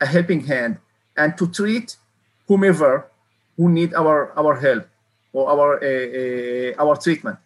a 0.00 0.06
helping 0.06 0.40
hand 0.52 0.78
and 1.16 1.36
to 1.38 1.46
treat 1.46 1.96
whomever 2.48 2.92
who 3.56 3.68
need 3.68 3.94
our 3.94 4.32
our 4.40 4.54
help 4.66 4.84
or 5.32 5.44
our 5.52 5.70
uh, 5.76 5.86
uh, 5.86 6.82
our 6.82 6.96
treatment. 6.96 7.38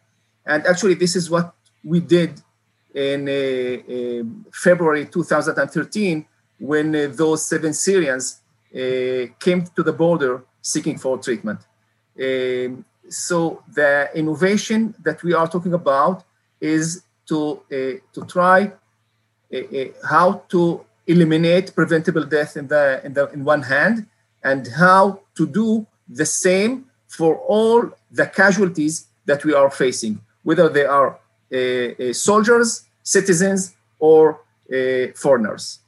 And 0.47 0.65
actually, 0.67 0.95
this 0.95 1.17
is 1.17 1.29
what 1.29 1.53
we 1.85 1.99
did 2.01 2.33
in 2.95 3.29
uh, 3.29 4.51
February 4.53 5.05
2013 5.07 6.25
when 6.59 6.93
those 7.17 7.45
seven 7.45 7.75
Syrians 7.75 8.41
came 9.45 9.61
to 9.77 9.83
the 9.83 9.93
border 9.93 10.45
seeking 10.63 10.97
for 10.99 11.19
treatment. 11.19 11.61
Um, 12.19 12.85
so 13.09 13.63
the 13.73 14.11
innovation 14.15 14.95
that 15.05 15.23
we 15.23 15.35
are 15.35 15.49
talking 15.49 15.75
about 15.75 16.25
is 16.61 17.03
to 17.29 17.63
to 18.13 18.21
try 18.27 18.73
how 20.09 20.43
to 20.49 20.85
eliminate 21.07 21.75
preventable 21.75 22.25
death 22.25 22.57
in 22.57 22.67
the 22.69 23.01
in 23.05 23.13
the 23.15 23.29
in 23.31 23.45
one 23.45 23.63
hand 23.63 24.07
and 24.43 24.69
how 24.79 25.21
to 25.35 25.47
do 25.47 25.87
the 26.09 26.27
same 26.27 26.87
for 27.09 27.37
all 27.37 27.91
the 28.11 28.27
casualties 28.27 29.07
that 29.27 29.45
we 29.45 29.53
are 29.55 29.71
facing, 29.71 30.21
whether 30.43 30.69
they 30.69 30.85
are 30.85 31.19
uh, 31.53 31.57
uh, 31.57 32.13
soldiers, 32.13 32.85
citizens, 33.03 33.75
or 33.99 34.41
uh, 34.73 35.13
foreigners. 35.15 35.81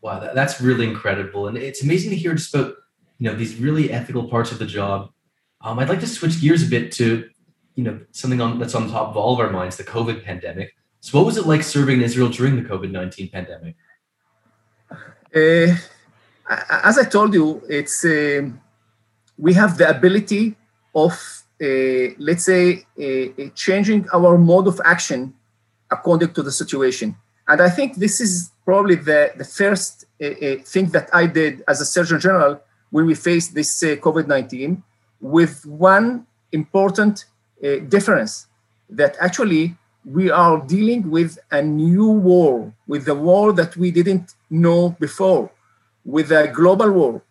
Wow, 0.00 0.20
that, 0.20 0.34
that's 0.34 0.60
really 0.60 0.86
incredible, 0.86 1.48
and 1.48 1.56
it's 1.56 1.82
amazing 1.82 2.10
to 2.10 2.16
hear 2.16 2.34
just 2.34 2.54
about 2.54 2.74
you 3.18 3.28
know 3.28 3.36
these 3.36 3.56
really 3.56 3.90
ethical 3.90 4.24
parts 4.28 4.52
of 4.52 4.58
the 4.58 4.66
job. 4.66 5.10
Um, 5.60 5.78
I'd 5.78 5.88
like 5.88 6.00
to 6.00 6.06
switch 6.06 6.40
gears 6.40 6.62
a 6.62 6.70
bit 6.70 6.92
to 6.92 7.28
you 7.78 7.84
know 7.84 7.96
something 8.10 8.40
on, 8.40 8.58
that's 8.58 8.74
on 8.74 8.90
top 8.90 9.10
of 9.10 9.16
all 9.16 9.34
of 9.34 9.40
our 9.44 9.50
minds, 9.50 9.76
the 9.76 9.84
COVID 9.84 10.24
pandemic. 10.24 10.68
So, 10.98 11.16
what 11.16 11.24
was 11.28 11.36
it 11.40 11.46
like 11.46 11.62
serving 11.62 11.98
in 11.98 12.02
Israel 12.02 12.28
during 12.28 12.54
the 12.60 12.68
COVID 12.70 12.90
nineteen 12.90 13.28
pandemic? 13.36 13.76
Uh, 15.38 15.70
as 16.88 16.98
I 16.98 17.04
told 17.16 17.30
you, 17.38 17.62
it's. 17.78 18.04
Uh, 18.04 18.42
we 19.46 19.52
have 19.54 19.78
the 19.78 19.88
ability 19.96 20.56
of, 21.04 21.12
uh, 21.62 22.06
let's 22.28 22.44
say, 22.52 22.62
uh, 22.98 23.44
changing 23.54 24.00
our 24.12 24.36
mode 24.36 24.66
of 24.66 24.80
action 24.84 25.32
according 25.88 26.32
to 26.36 26.42
the 26.42 26.50
situation. 26.50 27.14
And 27.46 27.60
I 27.60 27.70
think 27.70 27.94
this 27.94 28.20
is 28.20 28.50
probably 28.64 28.96
the, 28.96 29.30
the 29.36 29.44
first 29.44 30.06
uh, 30.20 30.56
thing 30.72 30.86
that 30.96 31.08
I 31.12 31.28
did 31.28 31.62
as 31.68 31.80
a 31.80 31.86
Surgeon 31.86 32.18
General 32.18 32.60
when 32.90 33.06
we 33.06 33.14
faced 33.14 33.54
this 33.54 33.70
COVID 33.80 34.26
19 34.26 34.82
with 35.20 35.64
one 35.64 36.26
important 36.50 37.26
difference 37.88 38.46
that 38.90 39.16
actually 39.20 39.76
we 40.04 40.30
are 40.30 40.58
dealing 40.66 41.10
with 41.10 41.38
a 41.50 41.60
new 41.62 42.08
war, 42.08 42.72
with 42.86 43.04
the 43.04 43.14
war 43.14 43.52
that 43.52 43.76
we 43.76 43.90
didn't 43.90 44.34
know 44.48 44.96
before, 45.00 45.50
with 46.04 46.32
a 46.32 46.48
global 46.48 46.90
war, 46.90 47.22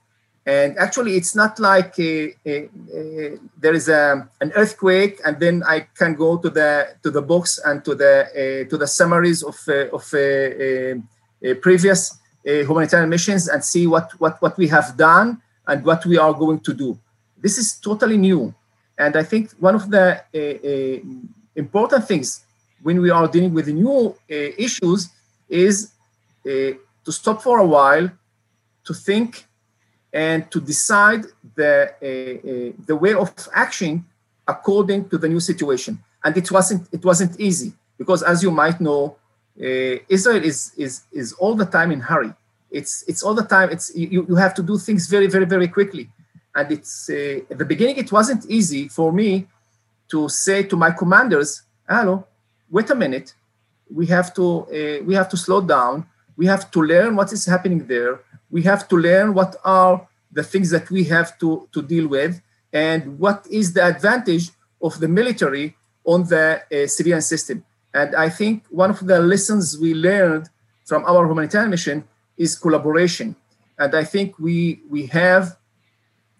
and 0.47 0.77
actually, 0.77 1.17
it's 1.17 1.35
not 1.35 1.59
like 1.59 1.99
a, 1.99 2.33
a, 2.45 2.69
a, 2.95 3.37
there 3.59 3.73
is 3.73 3.89
an 3.89 4.29
earthquake, 4.55 5.19
and 5.25 5.37
then 5.41 5.61
I 5.67 5.87
can 5.93 6.15
go 6.15 6.37
to 6.37 6.49
the 6.49 6.95
to 7.03 7.11
the 7.11 7.21
books 7.21 7.59
and 7.65 7.83
to 7.83 7.93
the 7.93 8.13
uh, 8.31 8.69
to 8.69 8.77
the 8.77 8.87
summaries 8.87 9.43
of 9.43 9.59
uh, 9.67 9.91
of 9.91 10.07
uh, 10.13 10.95
previous 11.59 12.15
humanitarian 12.45 13.09
missions 13.09 13.49
and 13.49 13.61
see 13.61 13.87
what, 13.87 14.09
what 14.21 14.41
what 14.41 14.57
we 14.57 14.69
have 14.69 14.95
done 14.95 15.41
and 15.67 15.83
what 15.83 16.05
we 16.05 16.17
are 16.17 16.33
going 16.33 16.61
to 16.61 16.73
do. 16.73 16.97
This 17.37 17.57
is 17.57 17.73
totally 17.73 18.17
new, 18.17 18.55
and 18.97 19.15
I 19.15 19.23
think 19.23 19.51
one 19.59 19.75
of 19.75 19.89
the 19.89 20.23
important 21.55 22.07
things 22.07 22.41
when 22.81 23.01
we 23.01 23.09
are 23.09 23.27
dealing 23.27 23.53
with 23.53 23.67
new 23.67 24.15
issues 24.29 25.09
is 25.49 25.91
to 26.43 27.11
stop 27.11 27.41
for 27.41 27.59
a 27.59 27.65
while, 27.65 28.09
to 28.83 28.93
think 28.93 29.45
and 30.13 30.49
to 30.51 30.59
decide 30.59 31.23
the, 31.55 31.73
uh, 32.01 32.07
uh, 32.07 32.83
the 32.85 32.95
way 32.95 33.13
of 33.13 33.33
action 33.53 34.05
according 34.47 35.07
to 35.09 35.17
the 35.17 35.27
new 35.27 35.39
situation. 35.39 35.99
And 36.23 36.35
it 36.35 36.51
wasn't, 36.51 36.87
it 36.91 37.03
wasn't 37.03 37.39
easy 37.39 37.73
because 37.97 38.23
as 38.23 38.41
you 38.43 38.51
might 38.51 38.79
know, 38.81 39.15
uh, 39.59 39.97
Israel 40.09 40.43
is, 40.43 40.73
is, 40.77 41.03
is 41.11 41.33
all 41.33 41.55
the 41.55 41.65
time 41.65 41.91
in 41.91 41.99
hurry. 41.99 42.33
It's, 42.71 43.03
it's 43.07 43.23
all 43.23 43.33
the 43.33 43.43
time, 43.43 43.69
it's, 43.69 43.95
you, 43.95 44.25
you 44.27 44.35
have 44.35 44.53
to 44.55 44.63
do 44.63 44.77
things 44.77 45.07
very, 45.07 45.27
very, 45.27 45.45
very 45.45 45.67
quickly. 45.67 46.09
And 46.57 46.71
it's, 46.71 47.09
uh, 47.09 47.51
at 47.51 47.57
the 47.61 47.65
beginning, 47.73 47.97
it 47.97 48.11
wasn't 48.11 48.43
easy 48.57 48.89
for 48.89 49.09
me 49.13 49.47
to 50.09 50.27
say 50.27 50.63
to 50.63 50.75
my 50.75 50.91
commanders, 50.91 51.61
hello, 51.87 52.25
wait 52.69 52.89
a 52.89 52.95
minute, 52.95 53.33
we 53.99 54.05
have 54.07 54.33
to, 54.33 54.45
uh, 54.77 55.03
we 55.05 55.13
have 55.13 55.29
to 55.29 55.37
slow 55.37 55.61
down. 55.61 56.05
We 56.35 56.45
have 56.47 56.69
to 56.71 56.79
learn 56.81 57.15
what 57.15 57.31
is 57.33 57.45
happening 57.45 57.87
there 57.87 58.19
we 58.49 58.63
have 58.63 58.87
to 58.87 58.95
learn 58.95 59.33
what 59.33 59.55
are 59.63 60.07
the 60.31 60.43
things 60.43 60.69
that 60.69 60.89
we 60.89 61.03
have 61.05 61.37
to, 61.39 61.67
to 61.71 61.81
deal 61.81 62.07
with 62.07 62.41
and 62.73 63.19
what 63.19 63.45
is 63.49 63.73
the 63.73 63.85
advantage 63.85 64.49
of 64.81 64.99
the 64.99 65.07
military 65.07 65.75
on 66.05 66.23
the 66.27 66.61
uh, 66.71 66.87
civilian 66.87 67.21
system. 67.21 67.63
And 67.93 68.15
I 68.15 68.29
think 68.29 68.65
one 68.69 68.89
of 68.89 69.05
the 69.05 69.19
lessons 69.19 69.77
we 69.77 69.93
learned 69.93 70.49
from 70.85 71.03
our 71.05 71.25
humanitarian 71.27 71.71
mission 71.71 72.03
is 72.37 72.55
collaboration. 72.55 73.35
And 73.77 73.95
I 73.95 74.03
think 74.03 74.39
we, 74.39 74.81
we 74.89 75.07
have 75.07 75.57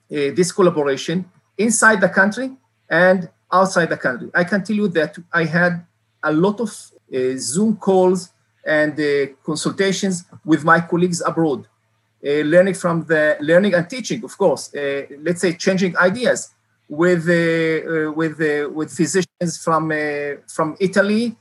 this 0.09 0.51
collaboration 0.51 1.25
inside 1.57 2.01
the 2.01 2.09
country 2.09 2.51
and 2.89 3.29
outside 3.51 3.89
the 3.89 3.97
country. 3.97 4.29
I 4.33 4.43
can 4.43 4.63
tell 4.63 4.75
you 4.75 4.87
that 4.89 5.17
I 5.33 5.45
had 5.45 5.85
a 6.23 6.31
lot 6.31 6.59
of 6.59 6.69
uh, 7.13 7.17
Zoom 7.37 7.77
calls 7.77 8.31
and 8.65 8.99
uh, 8.99 9.27
consultations 9.45 10.25
with 10.43 10.63
my 10.63 10.81
colleagues 10.81 11.21
abroad 11.25 11.67
uh, 12.25 12.41
learning 12.41 12.73
from 12.73 13.05
the 13.05 13.37
learning 13.39 13.73
and 13.73 13.89
teaching, 13.89 14.23
of 14.23 14.37
course. 14.37 14.73
Uh, 14.73 15.03
let's 15.21 15.41
say 15.41 15.53
changing 15.53 15.95
ideas 15.97 16.49
with 16.89 17.29
uh, 17.29 18.11
with 18.11 18.39
with 18.73 18.91
physicians 18.91 19.57
from 19.63 19.91
from 20.47 20.75
Italy, 20.79 21.35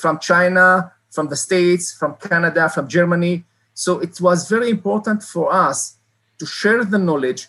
from 0.00 0.18
China, 0.20 0.92
from 1.10 1.28
the 1.28 1.36
States, 1.36 1.92
from 1.92 2.14
Canada, 2.16 2.68
from 2.68 2.88
Germany. 2.88 3.44
So 3.74 3.98
it 3.98 4.20
was 4.20 4.48
very 4.48 4.70
important 4.70 5.22
for 5.22 5.52
us 5.52 5.96
to 6.38 6.46
share 6.46 6.84
the 6.84 6.98
knowledge 6.98 7.48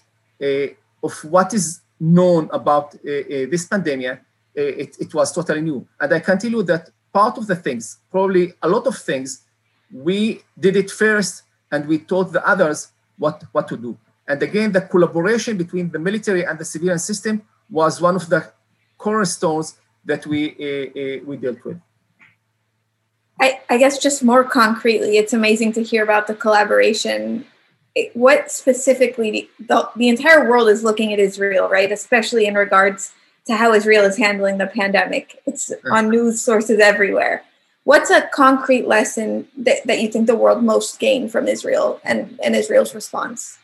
of 1.01 1.23
what 1.23 1.53
is 1.53 1.81
known 2.00 2.50
about 2.51 2.91
this 3.03 3.65
pandemic. 3.65 4.21
It, 4.55 4.95
it 5.00 5.13
was 5.13 5.31
totally 5.31 5.62
new, 5.62 5.88
and 6.00 6.13
I 6.13 6.19
can 6.19 6.38
tell 6.38 6.51
you 6.51 6.63
that 6.63 6.89
part 7.13 7.38
of 7.38 7.47
the 7.47 7.55
things, 7.55 8.00
probably 8.12 8.53
a 8.62 8.67
lot 8.67 8.88
of 8.88 8.97
things, 8.97 9.43
we 9.93 10.41
did 10.59 10.75
it 10.75 10.89
first 10.89 11.43
and 11.71 11.88
we 11.88 12.00
taught 12.00 12.33
the 12.33 12.45
others 12.47 12.91
what, 13.17 13.43
what 13.51 13.67
to 13.67 13.77
do. 13.77 13.97
And 14.27 14.41
again, 14.41 14.71
the 14.71 14.81
collaboration 14.81 15.57
between 15.57 15.91
the 15.91 16.00
military 16.00 16.45
and 16.45 16.57
the 16.57 16.65
civilian 16.65 17.00
system 17.00 17.43
was 17.69 18.01
one 18.01 18.15
of 18.15 18.29
the 18.29 18.51
cornerstones 18.97 19.75
that 20.05 20.25
we, 20.25 20.50
uh, 20.50 21.00
uh, 21.00 21.23
we 21.25 21.38
dealt 21.38 21.63
with. 21.63 21.79
I, 23.39 23.62
I 23.69 23.77
guess 23.77 23.97
just 23.97 24.23
more 24.23 24.43
concretely, 24.43 25.17
it's 25.17 25.33
amazing 25.33 25.73
to 25.73 25.83
hear 25.83 26.03
about 26.03 26.27
the 26.27 26.35
collaboration. 26.35 27.45
What 28.13 28.51
specifically, 28.51 29.50
the, 29.59 29.89
the 29.95 30.09
entire 30.09 30.50
world 30.50 30.69
is 30.69 30.83
looking 30.83 31.13
at 31.13 31.19
Israel, 31.19 31.69
right? 31.69 31.91
Especially 31.91 32.47
in 32.47 32.55
regards 32.55 33.13
to 33.45 33.55
how 33.55 33.73
Israel 33.73 34.03
is 34.05 34.17
handling 34.17 34.57
the 34.57 34.67
pandemic. 34.67 35.41
It's 35.45 35.71
on 35.91 36.09
news 36.09 36.41
sources 36.41 36.79
everywhere. 36.79 37.43
What's 37.83 38.09
a 38.09 38.29
concrete 38.33 38.88
lesson 38.88 39.47
that, 39.57 39.85
that 39.85 40.00
you 40.01 40.07
think 40.07 40.27
the 40.27 40.35
world 40.35 40.63
most 40.63 41.00
gained 41.00 41.31
from 41.31 41.47
Israel 41.47 42.00
and, 42.03 42.39
and 42.43 42.55
Israel's 42.55 42.95
response? 42.95 43.59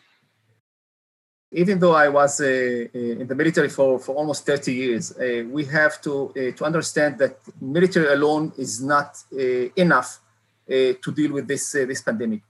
even 1.51 1.79
though 1.79 1.93
I 1.93 2.09
was 2.09 2.41
uh, 2.41 2.45
uh, 2.45 2.99
in 2.99 3.27
the 3.27 3.35
military 3.35 3.69
for, 3.69 3.99
for 3.99 4.15
almost 4.15 4.45
30 4.45 4.73
years, 4.73 5.17
uh, 5.17 5.43
we 5.49 5.65
have 5.65 5.99
to, 6.01 6.29
uh, 6.29 6.55
to 6.55 6.63
understand 6.63 7.17
that 7.19 7.39
military 7.59 8.13
alone 8.13 8.53
is 8.57 8.81
not 8.81 9.17
uh, 9.33 9.37
enough 9.75 10.19
uh, 10.69 10.93
to 11.01 11.11
deal 11.15 11.33
with 11.33 11.47
this, 11.47 11.71
this 11.71 12.01
pandemic. 12.01 12.41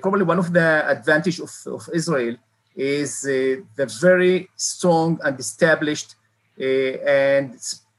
Probably 0.00 0.24
one 0.24 0.38
of 0.38 0.52
the 0.52 0.88
advantage 0.88 1.40
of, 1.40 1.50
of 1.66 1.88
Israel 1.92 2.36
is 2.76 3.22
the 3.22 3.64
very 4.00 4.48
strong 4.56 5.18
and 5.24 5.38
established 5.38 6.16
and 6.58 7.54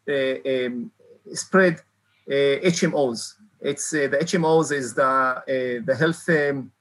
um, 0.08 0.92
spread 1.34 1.82
HMOs. 2.28 3.34
It's 3.62 3.90
the 3.90 4.18
HMOs 4.22 4.72
is 4.72 4.94
the 4.94 5.82
the 5.86 5.96
health 5.96 6.28
um, 6.30 6.72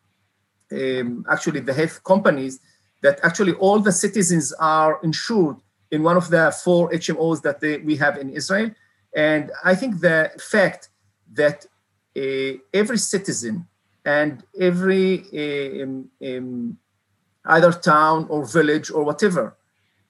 um, 0.73 1.25
actually 1.31 1.61
the 1.61 1.75
health 1.75 2.03
companies 2.05 2.61
that 3.03 3.21
actually 3.23 3.53
all 3.55 3.79
the 3.81 3.93
citizens 3.93 4.53
are 4.55 4.99
insured 5.03 5.57
in 5.91 6.03
one 6.03 6.17
of 6.17 6.31
the 6.31 6.45
four 6.65 6.91
HMOs 6.91 7.43
that 7.43 7.61
they, 7.61 7.79
we 7.79 7.97
have 7.97 8.17
in 8.17 8.31
Israel. 8.31 8.71
And 9.15 9.53
I 9.63 9.75
think 9.75 10.01
the 10.01 10.31
fact 10.39 10.89
that 11.35 11.67
uh, 12.17 12.59
every 12.73 12.99
citizen 12.99 13.67
and 14.05 14.43
every 14.61 15.83
um, 15.83 16.11
um, 16.25 16.79
either 17.47 17.73
town 17.73 18.27
or 18.29 18.45
village 18.47 18.91
or 18.91 19.05
whatever 19.05 19.57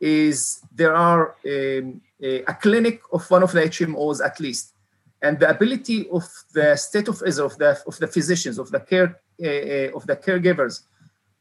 is 0.01 0.61
there 0.75 0.95
are 0.95 1.37
um, 1.47 2.01
a, 2.23 2.43
a, 2.43 2.55
clinic 2.55 3.01
of 3.13 3.31
one 3.31 3.43
of 3.43 3.53
the 3.53 3.61
HMOs 3.61 4.25
at 4.25 4.41
least, 4.41 4.75
and 5.23 5.39
the 5.39 5.49
ability 5.49 6.09
of 6.11 6.25
the 6.53 6.77
state 6.77 7.09
of 7.09 7.23
Israel, 7.25 7.47
of 7.47 7.59
the 7.59 7.81
of 7.87 7.97
the 7.99 8.09
physicians, 8.09 8.59
of 8.59 8.71
the 8.71 8.81
care 8.81 9.21
uh, 9.43 9.97
of 9.97 10.07
the 10.07 10.17
caregivers 10.17 10.83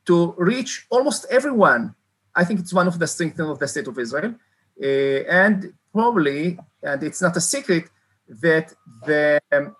to 0.05 0.33
reach 0.38 0.86
almost 0.89 1.25
everyone. 1.29 1.95
I 2.36 2.43
think 2.45 2.60
it's 2.60 2.74
one 2.74 2.88
of 2.88 3.00
the 3.00 3.07
strengths 3.07 3.39
of 3.39 3.60
the 3.60 3.67
state 3.67 3.88
of 3.88 3.98
Israel. 4.00 4.36
Uh, 4.81 4.86
and 4.86 5.74
probably, 5.93 6.57
and 6.81 7.03
it's 7.03 7.22
not 7.22 7.38
a 7.38 7.41
secret, 7.41 7.89
that 8.27 8.74
the, 9.05 9.39
um, 9.51 9.75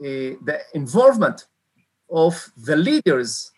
uh, 0.00 0.38
the 0.48 0.60
involvement 0.74 1.46
of 2.10 2.50
the 2.56 2.76
leaders 2.76 3.52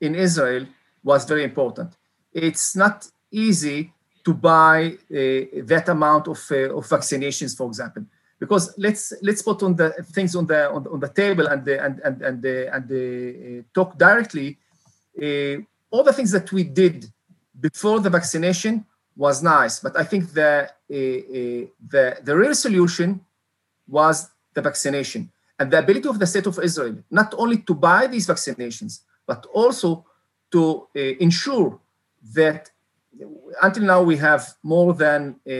in 0.00 0.14
Israel 0.14 0.66
was 1.02 1.24
very 1.24 1.44
important. 1.44 1.92
It's 2.32 2.76
not 2.76 3.08
easy 3.30 3.92
to 4.24 4.34
buy 4.34 4.96
uh, 5.10 5.62
that 5.64 5.88
amount 5.88 6.28
of, 6.28 6.40
uh, 6.50 6.76
of 6.76 6.86
vaccinations, 6.86 7.56
for 7.56 7.66
example, 7.66 8.04
because 8.38 8.74
let's 8.78 9.12
let's 9.22 9.42
put 9.42 9.62
on 9.62 9.76
the 9.76 9.90
things 10.12 10.34
on 10.34 10.46
the 10.46 10.70
on, 10.70 10.86
on 10.86 11.00
the 11.00 11.08
table 11.08 11.46
and 11.46 11.64
the, 11.64 11.84
and 11.84 12.00
and 12.00 12.22
and 12.22 12.42
the, 12.42 12.74
and 12.74 12.88
the, 12.88 13.58
uh, 13.58 13.62
talk 13.74 13.96
directly 13.98 14.58
uh, 15.22 15.56
all 15.90 16.02
the 16.02 16.12
things 16.12 16.30
that 16.32 16.50
we 16.52 16.64
did 16.64 17.06
before 17.60 18.00
the 18.00 18.10
vaccination 18.10 18.84
was 19.16 19.42
nice, 19.42 19.78
but 19.78 19.96
I 19.96 20.02
think 20.02 20.32
the, 20.32 20.68
uh, 20.90 20.94
uh, 20.94 21.68
the, 21.88 22.18
the 22.22 22.36
real 22.36 22.54
solution 22.54 23.20
was 23.86 24.28
the 24.54 24.62
vaccination 24.62 25.30
and 25.58 25.70
the 25.70 25.78
ability 25.78 26.08
of 26.08 26.18
the 26.18 26.26
state 26.26 26.46
of 26.46 26.58
Israel 26.58 26.96
not 27.10 27.34
only 27.38 27.58
to 27.58 27.74
buy 27.74 28.06
these 28.06 28.26
vaccinations, 28.26 29.00
but 29.26 29.46
also 29.52 30.04
to 30.50 30.86
uh, 30.96 31.00
ensure 31.20 31.78
that 32.34 32.70
until 33.62 33.84
now 33.84 34.02
we 34.02 34.16
have 34.16 34.54
more 34.62 34.94
than 34.94 35.36
uh, 35.48 35.52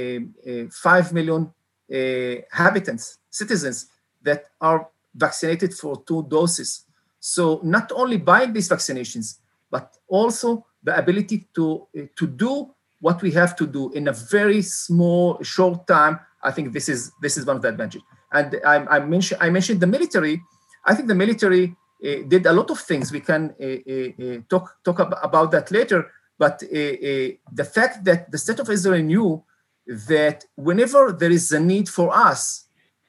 uh, 0.50 0.66
5 0.70 1.12
million 1.12 1.52
inhabitants, 1.88 3.18
citizens 3.30 3.86
that 4.22 4.46
are 4.60 4.88
vaccinated 5.14 5.74
for 5.74 6.02
two 6.04 6.24
doses. 6.28 6.84
So 7.20 7.60
not 7.62 7.92
only 7.94 8.16
buying 8.16 8.52
these 8.52 8.68
vaccinations, 8.68 9.38
but 9.70 9.96
also 10.08 10.66
the 10.82 10.96
ability 10.96 11.46
to, 11.54 11.86
to 12.16 12.26
do 12.26 12.74
what 13.00 13.20
we 13.22 13.30
have 13.32 13.54
to 13.56 13.66
do 13.66 13.92
in 13.92 14.08
a 14.08 14.12
very 14.12 14.62
small, 14.62 15.42
short 15.42 15.86
time. 15.86 16.18
I 16.42 16.50
think 16.50 16.72
this 16.72 16.88
is 16.88 17.12
this 17.20 17.36
is 17.36 17.44
one 17.44 17.56
of 17.56 17.62
the 17.62 17.68
advantages. 17.68 18.02
And 18.34 18.60
I, 18.64 18.76
I 18.96 18.98
mentioned 19.00 19.40
I 19.40 19.48
mentioned 19.50 19.80
the 19.80 19.86
military. 19.86 20.42
I 20.84 20.94
think 20.94 21.08
the 21.08 21.14
military 21.14 21.64
uh, 22.04 22.08
did 22.28 22.44
a 22.46 22.52
lot 22.52 22.70
of 22.70 22.78
things. 22.80 23.12
We 23.12 23.20
can 23.20 23.54
uh, 23.60 24.40
talk 24.50 24.76
talk 24.84 24.98
about 24.98 25.50
that 25.52 25.70
later. 25.70 26.10
But 26.36 26.58
the 26.58 27.68
fact 27.76 28.04
that 28.04 28.30
the 28.32 28.38
state 28.38 28.58
of 28.58 28.68
Israel 28.68 29.02
knew 29.02 29.44
that 29.86 30.44
whenever 30.56 31.12
there 31.12 31.30
is 31.30 31.52
a 31.52 31.60
need 31.60 31.88
for 31.88 32.14
us 32.14 32.66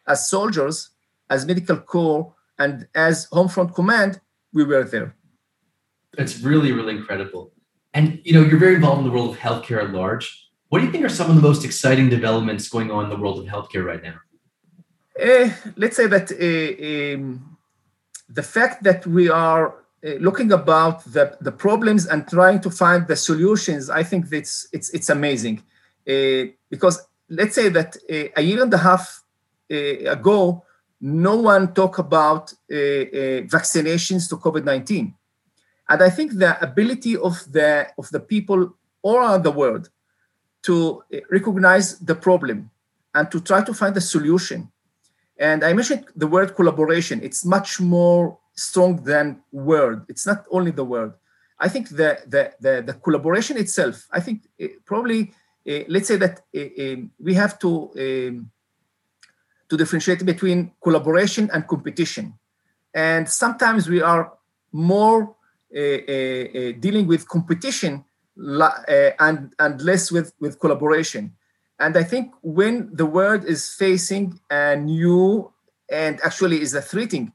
as 0.07 0.29
soldiers, 0.29 0.91
as 1.29 1.45
medical 1.45 1.77
corps, 1.77 2.33
and 2.59 2.88
as 2.93 3.25
home 3.31 3.49
front 3.49 3.73
command, 3.73 4.21
we 4.53 4.63
were 4.63 4.83
there. 4.83 5.15
It's 6.17 6.39
really, 6.39 6.71
really 6.71 6.95
incredible. 6.95 7.51
And 7.93 8.21
you 8.23 8.33
know, 8.33 8.43
you're 8.43 8.59
very 8.59 8.75
involved 8.75 8.99
in 8.99 9.05
the 9.05 9.11
world 9.11 9.31
of 9.33 9.39
healthcare 9.39 9.83
at 9.83 9.91
large. 9.91 10.49
What 10.69 10.79
do 10.79 10.85
you 10.85 10.91
think 10.91 11.05
are 11.05 11.09
some 11.09 11.29
of 11.29 11.35
the 11.35 11.41
most 11.41 11.63
exciting 11.63 12.09
developments 12.09 12.69
going 12.69 12.91
on 12.91 13.05
in 13.05 13.09
the 13.09 13.17
world 13.17 13.39
of 13.39 13.45
healthcare 13.45 13.85
right 13.85 14.03
now? 14.03 14.15
Uh, 15.21 15.49
let's 15.78 15.95
say 15.95 16.08
that 16.08 16.32
uh, 16.32 17.15
um, 17.15 17.58
the 18.30 18.43
fact 18.43 18.84
that 18.84 19.06
we 19.08 19.30
are 19.30 19.67
uh, 19.67 20.10
looking 20.19 20.51
about 20.51 21.04
the, 21.06 21.38
the 21.41 21.51
problems 21.51 22.06
and 22.06 22.28
trying 22.28 22.60
to 22.60 22.69
find 22.69 23.08
the 23.08 23.15
solutions, 23.15 23.89
I 23.89 24.04
think 24.04 24.32
it's 24.32 24.67
it's 24.73 24.89
it's 24.91 25.10
amazing. 25.10 25.63
because 26.69 26.97
let's 27.30 27.56
say 27.56 27.69
that 27.69 27.97
a 28.38 28.41
year 28.41 28.62
and 28.62 28.73
a 28.73 28.78
half 28.78 29.23
ago, 29.69 30.63
no 31.01 31.36
one 31.38 31.73
talked 31.73 31.99
about 31.99 32.54
vaccinations 32.69 34.30
to 34.30 34.36
COVID 34.38 34.63
19 34.63 35.15
and 35.89 36.01
I 36.01 36.10
think 36.10 36.34
the 36.34 36.62
ability 36.63 37.15
of 37.15 37.51
the, 37.51 37.88
of 37.97 38.10
the 38.10 38.19
people 38.19 38.75
all 39.01 39.17
around 39.17 39.43
the 39.43 39.51
world 39.51 39.89
to 40.63 41.04
recognize 41.30 41.99
the 41.99 42.15
problem 42.15 42.71
and 43.13 43.30
to 43.32 43.39
try 43.39 43.63
to 43.63 43.73
find 43.73 43.95
a 43.95 44.01
solution. 44.01 44.71
And 45.38 45.63
I 45.63 45.74
mentioned 45.74 46.06
the 46.15 46.28
word 46.28 46.56
collaboration. 46.56 47.19
It's 47.21 47.43
much 47.43 47.82
more 47.82 48.38
strong 48.56 49.04
than 49.04 49.41
word. 49.52 50.06
It's 50.08 50.26
not 50.26 50.45
only 50.50 50.71
the 50.71 50.86
word. 50.86 51.13
I 51.60 51.69
think 51.69 51.89
the, 51.89 52.19
the, 52.28 52.54
the, 52.60 52.84
the 52.86 52.93
collaboration 52.93 53.58
itself, 53.58 54.08
I 54.12 54.19
think 54.19 54.43
it 54.58 54.71
eh, 54.71 54.74
probably, 54.86 55.34
uh, 55.69 55.80
let's 55.88 56.08
say 56.08 56.17
that 56.17 56.41
uh, 56.56 57.02
we 57.19 57.34
have 57.34 57.60
to, 57.60 57.91
um, 57.98 58.52
to 59.69 59.78
differentiate 59.78 60.26
between 60.26 60.71
collaboration 60.82 61.50
and 61.54 61.67
competition. 61.67 62.34
And 62.93 63.28
sometimes 63.28 63.89
we 63.89 64.02
are 64.02 64.34
more 64.71 65.36
dealing 65.74 67.08
with 67.08 67.28
competition 67.28 68.06
and, 68.38 69.54
and 69.60 69.82
less 69.82 70.12
with, 70.12 70.34
with 70.39 70.60
collaboration. 70.60 71.34
And 71.79 71.97
I 71.97 72.03
think 72.03 72.33
when 72.41 72.89
the 72.93 73.05
world 73.05 73.45
is 73.45 73.73
facing 73.73 74.39
a 74.49 74.75
new 74.75 75.51
and 75.91 76.19
actually 76.23 76.61
is 76.61 76.73
a 76.73 76.81
threatening 76.81 77.33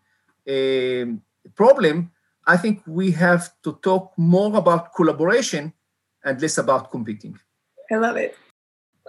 um, 0.49 1.23
problem, 1.55 2.11
I 2.47 2.57
think 2.57 2.83
we 2.87 3.11
have 3.13 3.53
to 3.63 3.79
talk 3.83 4.13
more 4.17 4.57
about 4.57 4.95
collaboration 4.95 5.73
and 6.25 6.41
less 6.41 6.59
about 6.59 6.91
competing. 6.91 7.39
I 7.91 7.97
love 7.97 8.17
it. 8.17 8.37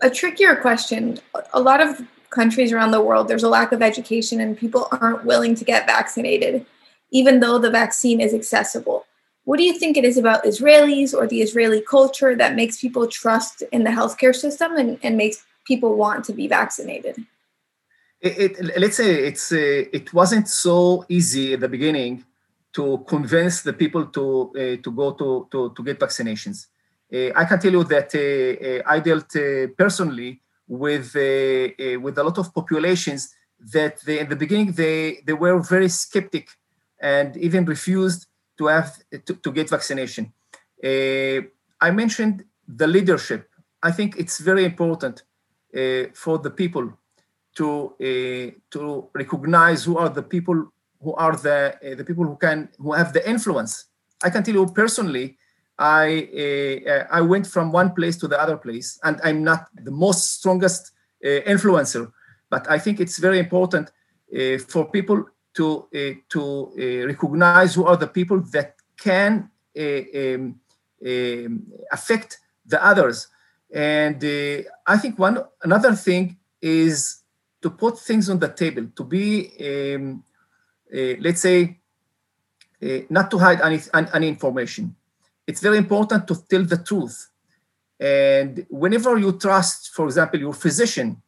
A 0.02 0.10
trickier 0.10 0.56
question. 0.56 1.20
A 1.54 1.62
lot 1.62 1.82
of 1.82 2.02
countries 2.30 2.72
around 2.72 2.92
the 2.92 3.02
world, 3.02 3.28
there's 3.28 3.44
a 3.44 3.50
lack 3.50 3.72
of 3.72 3.82
education 3.82 4.42
and 4.42 4.58
people 4.58 4.88
aren't 4.92 5.26
willing 5.26 5.56
to 5.56 5.66
get 5.66 5.86
vaccinated, 5.86 6.66
even 7.12 7.40
though 7.40 7.58
the 7.58 7.70
vaccine 7.70 8.20
is 8.20 8.34
accessible. 8.34 9.06
What 9.44 9.58
do 9.58 9.64
you 9.64 9.78
think 9.78 9.98
it 9.98 10.06
is 10.06 10.18
about 10.18 10.44
Israelis 10.44 11.14
or 11.14 11.26
the 11.28 11.42
Israeli 11.42 11.82
culture 11.82 12.36
that 12.36 12.56
makes 12.56 12.80
people 12.80 13.08
trust 13.08 13.64
in 13.72 13.84
the 13.84 13.90
healthcare 13.90 14.36
system 14.36 14.76
and, 14.78 15.00
and 15.02 15.18
makes 15.18 15.44
people 15.66 15.96
want 15.96 16.26
to 16.26 16.34
be 16.34 16.48
vaccinated? 16.48 17.16
It, 18.22 18.60
it, 18.60 18.80
let's 18.80 18.98
say 18.98 19.26
it's 19.26 19.52
uh, 19.52 19.86
it 19.92 20.14
wasn't 20.14 20.48
so 20.48 21.06
easy 21.10 21.54
at 21.54 21.60
the 21.60 21.68
beginning 21.68 22.24
to 22.74 23.04
convince 23.08 23.64
the 23.64 23.74
people 23.74 24.06
to 24.06 24.52
uh, 24.56 24.82
to 24.84 24.92
go 24.92 25.14
to, 25.14 25.48
to, 25.52 25.74
to 25.76 25.84
get 25.84 26.00
vaccinations. 26.00 26.68
Uh, 27.14 27.32
I 27.36 27.46
can 27.46 27.60
tell 27.60 27.72
you 27.72 27.84
that 27.86 28.14
uh, 28.16 28.22
uh, 28.68 28.94
I 28.96 29.00
dealt 29.00 29.32
personally 29.76 30.40
with 30.68 31.16
with 31.16 32.18
a 32.18 32.24
lot 32.24 32.38
of 32.38 32.54
populations 32.54 33.34
that 33.74 34.00
they, 34.02 34.20
in 34.20 34.30
the 34.30 34.36
beginning 34.36 34.72
they 34.72 35.22
they 35.26 35.34
were 35.34 35.60
very 35.60 35.90
skeptic 35.90 36.50
and 37.02 37.36
even 37.38 37.66
refused 37.66 38.28
to 38.62 38.68
have 38.68 38.92
to, 39.26 39.34
to 39.46 39.52
get 39.52 39.70
vaccination. 39.70 40.24
Uh, 40.84 41.42
I 41.88 41.90
mentioned 42.02 42.46
the 42.68 42.88
leadership. 42.88 43.50
I 43.82 43.92
think 43.92 44.10
it's 44.22 44.38
very 44.40 44.64
important 44.72 45.24
uh, 45.76 46.04
for 46.14 46.38
the 46.46 46.52
people 46.62 46.86
to 47.60 47.68
uh, 48.08 48.48
to 48.74 48.82
recognize 49.14 49.80
who 49.88 49.98
are 49.98 50.10
the 50.10 50.26
people 50.36 50.58
who 51.04 51.14
are 51.26 51.36
the 51.48 51.60
uh, 51.86 51.96
the 52.00 52.06
people 52.10 52.26
who 52.30 52.38
can 52.46 52.70
who 52.78 52.92
have 52.94 53.12
the 53.14 53.24
influence. 53.34 53.74
I 54.24 54.30
can 54.30 54.44
tell 54.44 54.56
you 54.60 54.66
personally, 54.84 55.38
I 55.80 56.06
uh, 56.92 57.18
I 57.20 57.22
went 57.22 57.48
from 57.48 57.72
one 57.72 57.90
place 57.98 58.16
to 58.22 58.28
the 58.28 58.40
other 58.44 58.58
place, 58.58 59.00
and 59.04 59.16
I'm 59.24 59.44
not 59.44 59.62
the 59.88 59.96
most 60.06 60.22
strongest 60.38 60.84
uh, 61.26 61.54
influencer, 61.54 62.12
but 62.54 62.64
I 62.76 62.78
think 62.84 63.00
it's 63.00 63.18
very 63.18 63.40
important 63.40 63.92
for 64.68 64.84
people 64.98 65.18
to 65.54 65.88
to 66.30 66.72
recognize 67.08 67.76
who 67.76 67.86
are 67.86 67.98
the 67.98 68.08
people 68.08 68.40
that 68.52 68.76
can 68.98 69.50
um, 69.78 70.60
um, 71.06 71.64
affect 71.92 72.40
the 72.66 72.84
others. 72.84 73.28
And 73.74 74.24
uh, 74.24 74.64
I 74.86 74.98
think 74.98 75.18
one 75.18 75.40
another 75.64 75.96
thing 75.96 76.38
is 76.62 77.22
to 77.62 77.70
put 77.70 78.00
things 78.00 78.30
on 78.30 78.40
the 78.40 78.50
table, 78.50 78.88
to 78.96 79.04
be, 79.04 79.96
um, 79.96 80.24
uh, 80.94 81.16
let's 81.20 81.42
say, 81.42 81.80
uh, 82.84 83.00
not 83.10 83.32
to 83.32 83.38
hide 83.38 83.62
any, 83.62 83.80
any 84.14 84.28
information. 84.28 84.96
It's 85.48 85.62
very 85.62 85.78
important 85.78 86.28
to 86.28 86.36
tell 86.50 86.64
the 86.64 86.78
truth. 86.78 87.30
And 88.00 88.66
whenever 88.70 89.18
you 89.18 89.38
trust, 89.38 89.92
for 89.94 90.06
example, 90.06 90.40
your 90.40 90.54
physician, 90.54 91.22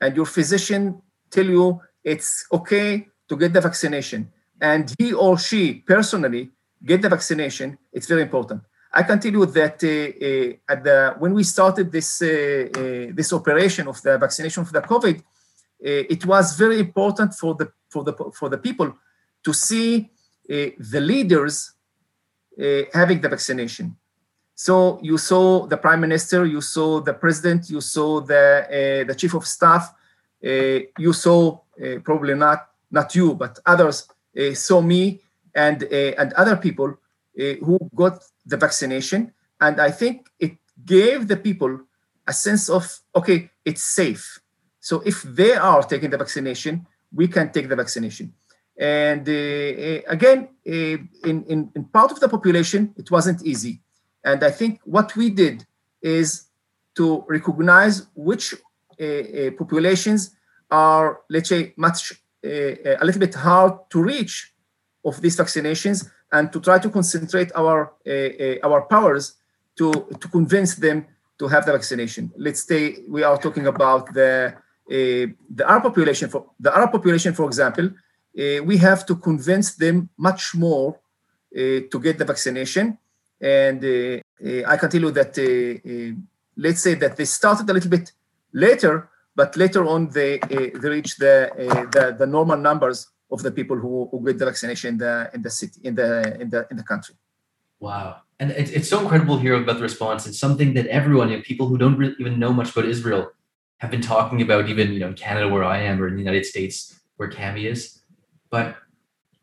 and 0.00 0.14
your 0.14 0.26
physician 0.26 1.02
tell 1.30 1.46
you 1.46 1.80
it's 2.04 2.46
okay 2.52 3.08
to 3.28 3.36
get 3.36 3.52
the 3.52 3.60
vaccination, 3.60 4.30
and 4.60 4.94
he 4.98 5.12
or 5.12 5.38
she 5.38 5.74
personally 5.74 6.50
get 6.84 7.02
the 7.02 7.08
vaccination, 7.08 7.78
it's 7.92 8.06
very 8.06 8.22
important. 8.22 8.62
I 8.92 9.02
can 9.02 9.20
tell 9.20 9.32
you 9.32 9.46
that 9.46 9.84
uh, 9.84 9.88
uh, 9.88 10.72
at 10.72 10.84
the 10.84 11.14
when 11.18 11.34
we 11.34 11.44
started 11.44 11.92
this 11.92 12.22
uh, 12.22 12.26
uh 12.26 13.12
this 13.14 13.32
operation 13.32 13.86
of 13.86 14.00
the 14.02 14.16
vaccination 14.18 14.64
for 14.64 14.72
the 14.72 14.80
COVID, 14.80 15.18
uh, 15.18 15.22
it 16.14 16.24
was 16.24 16.56
very 16.56 16.80
important 16.80 17.34
for 17.34 17.54
the 17.54 17.70
for 17.88 18.02
the 18.02 18.14
for 18.32 18.48
the 18.48 18.58
people 18.58 18.92
to 19.44 19.52
see 19.52 20.10
uh, 20.50 20.70
the 20.78 21.00
leaders 21.00 21.72
having 22.92 23.20
the 23.20 23.28
vaccination. 23.28 23.96
So 24.54 24.98
you 25.00 25.16
saw 25.16 25.66
the 25.66 25.76
prime 25.76 26.00
minister, 26.00 26.44
you 26.44 26.60
saw 26.60 27.00
the 27.00 27.14
president, 27.14 27.70
you 27.70 27.80
saw 27.80 28.20
the 28.20 29.04
the 29.06 29.14
chief 29.14 29.34
of 29.34 29.46
staff, 29.46 29.94
you 30.42 31.12
saw 31.12 31.60
probably 32.02 32.34
not 32.34 32.67
not 32.90 33.14
you 33.14 33.34
but 33.34 33.58
others 33.66 34.08
saw 34.54 34.80
me 34.80 35.20
and 35.54 35.82
and 35.82 36.32
other 36.34 36.56
people 36.56 36.98
who 37.38 37.78
got 37.94 38.22
the 38.48 38.56
vaccination. 38.56 39.32
And 39.60 39.80
I 39.80 39.90
think 39.90 40.28
it 40.40 40.56
gave 40.84 41.28
the 41.28 41.36
people 41.36 41.80
a 42.26 42.32
sense 42.32 42.68
of, 42.68 43.00
okay, 43.14 43.50
it's 43.64 43.84
safe. 43.84 44.40
So 44.80 45.02
if 45.04 45.22
they 45.22 45.52
are 45.52 45.82
taking 45.82 46.10
the 46.10 46.18
vaccination, 46.18 46.86
we 47.12 47.28
can 47.28 47.52
take 47.52 47.68
the 47.68 47.76
vaccination. 47.76 48.32
And 48.78 49.28
uh, 49.28 49.32
uh 49.32 50.00
again, 50.06 50.48
uh, 50.66 50.98
in, 51.30 51.44
in, 51.52 51.70
in, 51.74 51.84
part 51.84 52.12
of 52.12 52.20
the 52.20 52.28
population, 52.28 52.94
it 52.96 53.10
wasn't 53.10 53.44
easy. 53.44 53.80
And 54.24 54.44
I 54.44 54.50
think 54.50 54.80
what 54.84 55.16
we 55.16 55.30
did 55.30 55.66
is 56.00 56.44
to 56.94 57.24
recognize 57.28 58.06
which 58.14 58.54
populations 59.56 60.34
are, 60.70 61.20
let's 61.30 61.48
say, 61.48 61.72
much 61.76 62.14
Uh, 62.44 62.94
a 63.00 63.04
little 63.04 63.18
bit 63.18 63.34
hard 63.34 63.72
to 63.90 64.00
reach 64.00 64.54
of 65.04 65.20
these 65.20 65.36
vaccinations 65.36 66.08
and 66.30 66.52
to 66.52 66.60
try 66.60 66.78
to 66.78 66.88
concentrate 66.88 67.50
our 67.56 67.92
uh, 68.06 68.10
uh, 68.10 68.56
our 68.62 68.82
powers 68.82 69.34
to 69.76 69.90
to 70.20 70.28
convince 70.28 70.76
them 70.76 71.04
to 71.38 71.48
have 71.48 71.66
the 71.66 71.72
vaccination. 71.72 72.30
Let's 72.36 72.62
say 72.62 72.98
we 73.08 73.24
are 73.24 73.38
talking 73.38 73.66
about 73.66 74.12
the 74.14 74.54
uh, 74.54 75.26
the 75.58 75.64
Arab 75.66 75.82
population. 75.82 76.28
For 76.30 76.46
the 76.60 76.74
Arab 76.74 76.92
population, 76.92 77.34
for 77.34 77.46
example, 77.46 77.86
uh, 77.86 78.62
we 78.64 78.76
have 78.76 79.04
to 79.06 79.16
convince 79.16 79.74
them 79.74 80.08
much 80.16 80.54
more 80.54 81.00
uh, 81.56 81.80
to 81.90 82.00
get 82.00 82.18
the 82.18 82.24
vaccination. 82.24 82.98
And 83.40 83.84
I 84.66 84.76
can 84.76 84.90
tell 84.90 85.00
you 85.00 85.12
that 85.12 85.36
let's 86.56 86.82
say 86.82 86.94
that 86.94 87.16
they 87.16 87.24
started 87.24 87.70
a 87.70 87.72
little 87.72 87.90
bit 87.90 88.12
later, 88.52 89.08
but 89.38 89.56
later 89.56 89.82
on 89.86 90.00
they, 90.08 90.40
uh, 90.40 90.48
they 90.80 90.88
reached 90.96 91.20
the, 91.20 91.36
uh, 91.52 91.84
the, 91.94 92.04
the 92.18 92.26
normal 92.26 92.56
numbers 92.56 93.06
of 93.30 93.40
the 93.44 93.52
people 93.52 93.76
who, 93.76 94.08
who 94.10 94.18
get 94.26 94.36
the 94.38 94.44
vaccination 94.44 94.88
in 94.94 94.98
the 94.98 95.30
in 95.34 95.42
the 95.42 95.50
city 95.50 95.80
in 95.84 95.94
the 95.94 96.10
in 96.42 96.50
the 96.50 96.66
in 96.70 96.76
the 96.76 96.82
country. 96.82 97.14
Wow, 97.78 98.22
and 98.40 98.50
it's, 98.50 98.72
it's 98.72 98.88
so 98.88 99.00
incredible 99.00 99.38
here 99.38 99.54
about 99.54 99.76
the 99.76 99.82
response. 99.82 100.26
It's 100.26 100.40
something 100.46 100.74
that 100.74 100.86
everyone, 100.86 101.28
you 101.28 101.36
know, 101.36 101.42
people 101.42 101.68
who 101.68 101.78
don't 101.78 101.96
really 101.96 102.16
even 102.18 102.40
know 102.42 102.52
much 102.52 102.70
about 102.72 102.86
Israel, 102.86 103.30
have 103.82 103.92
been 103.92 104.00
talking 104.00 104.42
about. 104.42 104.68
Even 104.68 104.92
you 104.92 105.00
know, 105.00 105.08
in 105.08 105.14
Canada 105.14 105.46
where 105.48 105.62
I 105.62 105.78
am, 105.88 106.02
or 106.02 106.08
in 106.08 106.14
the 106.14 106.24
United 106.28 106.44
States 106.44 106.98
where 107.16 107.30
Cami 107.30 107.64
is. 107.72 108.00
But 108.50 108.76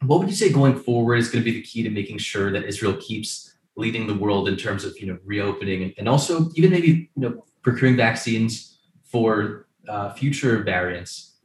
what 0.01 0.19
would 0.19 0.29
you 0.29 0.35
say 0.35 0.51
going 0.51 0.75
forward 0.87 1.17
is 1.17 1.29
going 1.29 1.43
to 1.43 1.49
be 1.51 1.57
the 1.59 1.65
key 1.69 1.83
to 1.83 1.89
making 1.89 2.17
sure 2.17 2.51
that 2.51 2.65
Israel 2.65 2.95
keeps 3.07 3.53
leading 3.77 4.07
the 4.07 4.17
world 4.23 4.49
in 4.49 4.57
terms 4.57 4.83
of 4.83 4.91
you 4.99 5.07
know 5.07 5.17
reopening 5.23 5.93
and 5.97 6.09
also 6.09 6.49
even 6.55 6.71
maybe 6.71 6.91
you 7.15 7.21
know 7.23 7.45
procuring 7.61 7.95
vaccines 7.95 8.77
for 9.03 9.64
uh, 9.87 10.13
future 10.13 10.63
variants. 10.63 11.35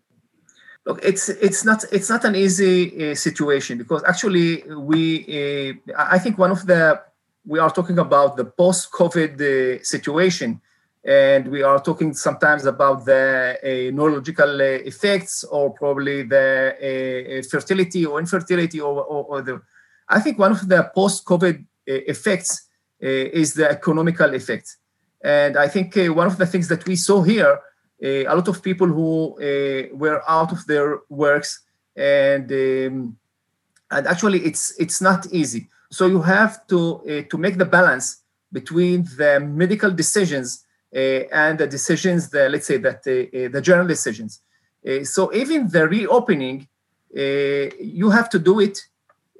Look 0.86 1.00
it's 1.02 1.28
it's 1.28 1.64
not 1.64 1.84
it's 1.92 2.08
not 2.08 2.24
an 2.24 2.34
easy 2.34 3.10
uh, 3.10 3.14
situation 3.14 3.76
because 3.76 4.02
actually 4.04 4.62
we 4.90 5.02
uh, 5.38 5.92
i 6.16 6.18
think 6.18 6.38
one 6.38 6.50
of 6.50 6.66
the 6.66 7.00
we 7.46 7.58
are 7.58 7.70
talking 7.70 7.98
about 7.98 8.36
the 8.38 8.46
post 8.46 8.90
covid 8.90 9.32
uh, 9.40 9.82
situation 9.82 10.60
and 11.04 11.48
we 11.48 11.62
are 11.62 11.80
talking 11.80 12.14
sometimes 12.14 12.64
about 12.64 13.04
the 13.04 13.58
uh, 13.62 13.94
neurological 13.94 14.60
uh, 14.60 14.90
effects 14.92 15.44
or 15.44 15.70
probably 15.70 16.22
the 16.22 16.74
uh, 16.80 17.48
fertility 17.50 18.04
or 18.04 18.18
infertility 18.18 18.80
or, 18.80 19.02
or, 19.04 19.24
or, 19.24 19.42
the 19.42 19.60
i 20.08 20.18
think 20.18 20.38
one 20.38 20.52
of 20.52 20.66
the 20.66 20.90
post 20.94 21.24
covid 21.24 21.64
effects 21.86 22.68
is 23.02 23.54
the 23.54 23.68
economical 23.68 24.34
effect. 24.34 24.76
And 25.24 25.56
i 25.56 25.68
think 25.68 25.94
one 26.20 26.26
of 26.26 26.36
the 26.36 26.46
things 26.46 26.68
that 26.68 26.86
we 26.86 26.96
saw 26.96 27.22
here 27.22 27.58
a 28.02 28.34
lot 28.34 28.48
of 28.48 28.62
people 28.62 28.86
who 28.86 29.34
uh, 29.38 29.94
were 29.94 30.22
out 30.28 30.52
of 30.52 30.66
their 30.66 31.00
works 31.08 31.60
and 31.96 32.50
um, 32.50 33.16
and 33.90 34.06
actually 34.06 34.40
it's 34.40 34.74
it's 34.78 35.00
not 35.00 35.26
easy. 35.32 35.68
So 35.90 36.06
you 36.06 36.22
have 36.22 36.66
to 36.68 37.00
uh, 37.00 37.22
to 37.30 37.38
make 37.38 37.58
the 37.58 37.64
balance 37.64 38.22
between 38.52 39.04
the 39.16 39.40
medical 39.40 39.90
decisions 39.90 40.64
uh, 40.94 40.98
and 41.32 41.58
the 41.58 41.66
decisions 41.66 42.30
the 42.30 42.48
let's 42.48 42.66
say 42.66 42.78
that 42.78 43.02
the 43.02 43.60
general 43.62 43.86
decisions. 43.86 44.40
So 45.04 45.32
even 45.34 45.68
the 45.68 45.86
reopening 45.86 46.68
you 47.12 48.10
have 48.10 48.30
to 48.30 48.38
do 48.38 48.60
it 48.60 48.78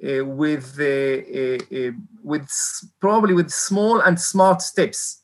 uh, 0.03 0.25
with 0.25 0.79
uh, 0.79 0.83
uh, 0.83 1.91
with 2.23 2.49
probably 2.99 3.35
with 3.35 3.51
small 3.51 4.01
and 4.01 4.19
smart 4.19 4.61
steps 4.61 5.20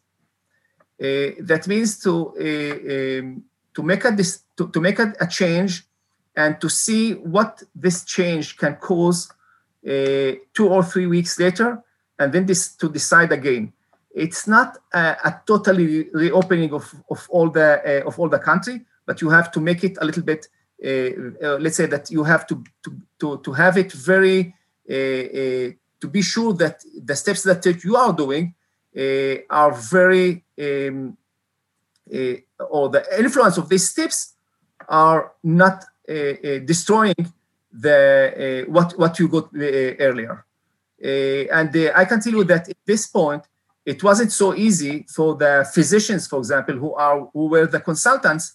that 0.99 1.67
means 1.67 1.99
to 1.99 2.33
uh, 2.39 3.19
um, 3.21 3.43
to 3.73 3.83
make 3.83 4.05
a 4.05 4.11
dis- 4.11 4.43
to, 4.55 4.69
to 4.69 4.81
make 4.81 4.99
a, 4.99 5.13
a, 5.19 5.27
change 5.27 5.83
and 6.35 6.59
to 6.59 6.69
see 6.69 7.13
what 7.13 7.61
this 7.75 8.03
change 8.03 8.57
can 8.57 8.75
cause 8.75 9.31
uh, 9.87 10.31
two 10.53 10.67
or 10.67 10.83
three 10.83 11.05
weeks 11.05 11.39
later, 11.39 11.83
and 12.19 12.33
then 12.33 12.45
this 12.45 12.75
to 12.75 12.89
decide 12.89 13.31
again. 13.31 13.73
It's 14.15 14.47
not 14.47 14.79
a, 14.93 15.15
a 15.23 15.41
totally 15.45 16.09
reopening 16.11 16.73
of, 16.73 16.91
of 17.11 17.27
all 17.29 17.49
the 17.49 18.03
of 18.05 18.19
all 18.19 18.29
the 18.29 18.39
country, 18.39 18.81
but 19.05 19.21
you 19.21 19.29
have 19.29 19.51
to 19.51 19.59
make 19.59 19.83
it 19.83 19.97
a 20.01 20.05
little 20.05 20.23
bit. 20.23 20.47
Uh, 20.83 21.57
let's 21.59 21.77
say 21.77 21.85
that 21.87 22.09
you 22.09 22.23
have 22.23 22.47
to 22.47 22.63
to 22.83 22.91
to, 23.19 23.37
to 23.43 23.53
have 23.53 23.77
it 23.77 23.91
very 23.91 24.55
uh, 24.89 24.93
uh, 24.93 25.69
to 25.99 26.07
be 26.09 26.21
sure 26.21 26.53
that 26.53 26.83
the 27.03 27.15
steps 27.15 27.43
that 27.43 27.65
you 27.83 27.95
are 27.95 28.13
doing 28.13 28.53
uh, 28.53 28.56
Eh, 28.97 29.43
are 29.47 29.73
very, 29.73 30.43
um, 30.59 31.15
or 32.71 32.89
the 32.89 33.03
influence 33.19 33.55
of 33.59 33.69
these 33.69 33.87
steps 33.87 34.33
are 34.89 35.33
not 35.43 35.83
uh, 36.09 36.13
destroying 36.65 37.13
the 37.71 38.65
what 38.67 38.97
what 38.97 39.19
you 39.19 39.27
got 39.27 39.49
earlier. 39.53 40.43
and 40.99 41.69
I 41.95 42.05
can 42.05 42.19
tell 42.19 42.33
you 42.33 42.43
that 42.45 42.69
at 42.69 42.77
this 42.87 43.05
point, 43.05 43.43
it 43.85 44.01
wasn't 44.01 44.31
so 44.31 44.55
easy 44.55 45.05
for 45.07 45.35
the 45.35 45.69
physicians, 45.71 46.25
for 46.25 46.39
example, 46.39 46.75
who 46.75 46.95
are 46.95 47.29
who 47.33 47.49
were 47.49 47.67
the 47.67 47.79
consultants 47.79 48.53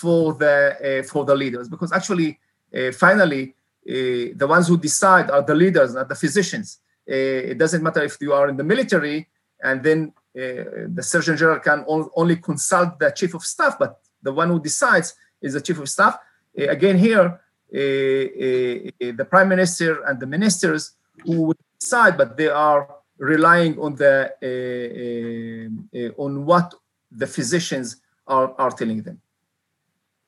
for 0.00 0.34
the 0.34 1.02
for 1.10 1.24
the 1.24 1.34
leaders, 1.34 1.66
because 1.66 1.92
actually, 1.92 2.38
finally, 2.92 3.54
the 3.86 4.46
ones 4.46 4.68
who 4.68 4.76
decide 4.76 5.30
are 5.30 5.40
the 5.40 5.54
leaders, 5.54 5.94
not 5.94 6.10
the 6.10 6.14
physicians. 6.14 6.80
Uh, 7.10 7.52
it 7.52 7.58
doesn't 7.58 7.82
matter 7.82 8.02
if 8.02 8.18
you 8.20 8.32
are 8.32 8.48
in 8.48 8.56
the 8.56 8.64
military 8.64 9.28
and 9.62 9.82
then 9.82 10.12
uh, 10.36 10.86
the 10.94 11.02
surgeon 11.02 11.36
general 11.36 11.58
can 11.58 11.84
only 11.88 12.36
consult 12.36 12.98
the 12.98 13.10
chief 13.10 13.34
of 13.34 13.42
staff, 13.42 13.76
but 13.78 14.00
the 14.22 14.32
one 14.32 14.48
who 14.48 14.60
decides 14.60 15.14
is 15.40 15.54
the 15.54 15.60
chief 15.60 15.78
of 15.78 15.88
staff. 15.88 16.18
Uh, 16.58 16.68
again, 16.68 16.98
here, 16.98 17.40
the 17.70 19.26
prime 19.28 19.48
minister 19.48 20.04
and 20.04 20.20
the 20.20 20.26
ministers 20.26 20.92
who 21.24 21.54
decide, 21.80 22.16
but 22.16 22.36
they 22.36 22.48
are 22.48 22.88
relying 23.18 23.78
on 23.80 23.94
the 23.96 24.32
on 26.16 26.44
what 26.44 26.74
the 27.10 27.26
physicians 27.26 27.96
are, 28.26 28.54
are 28.58 28.70
telling 28.70 29.02
them. 29.02 29.20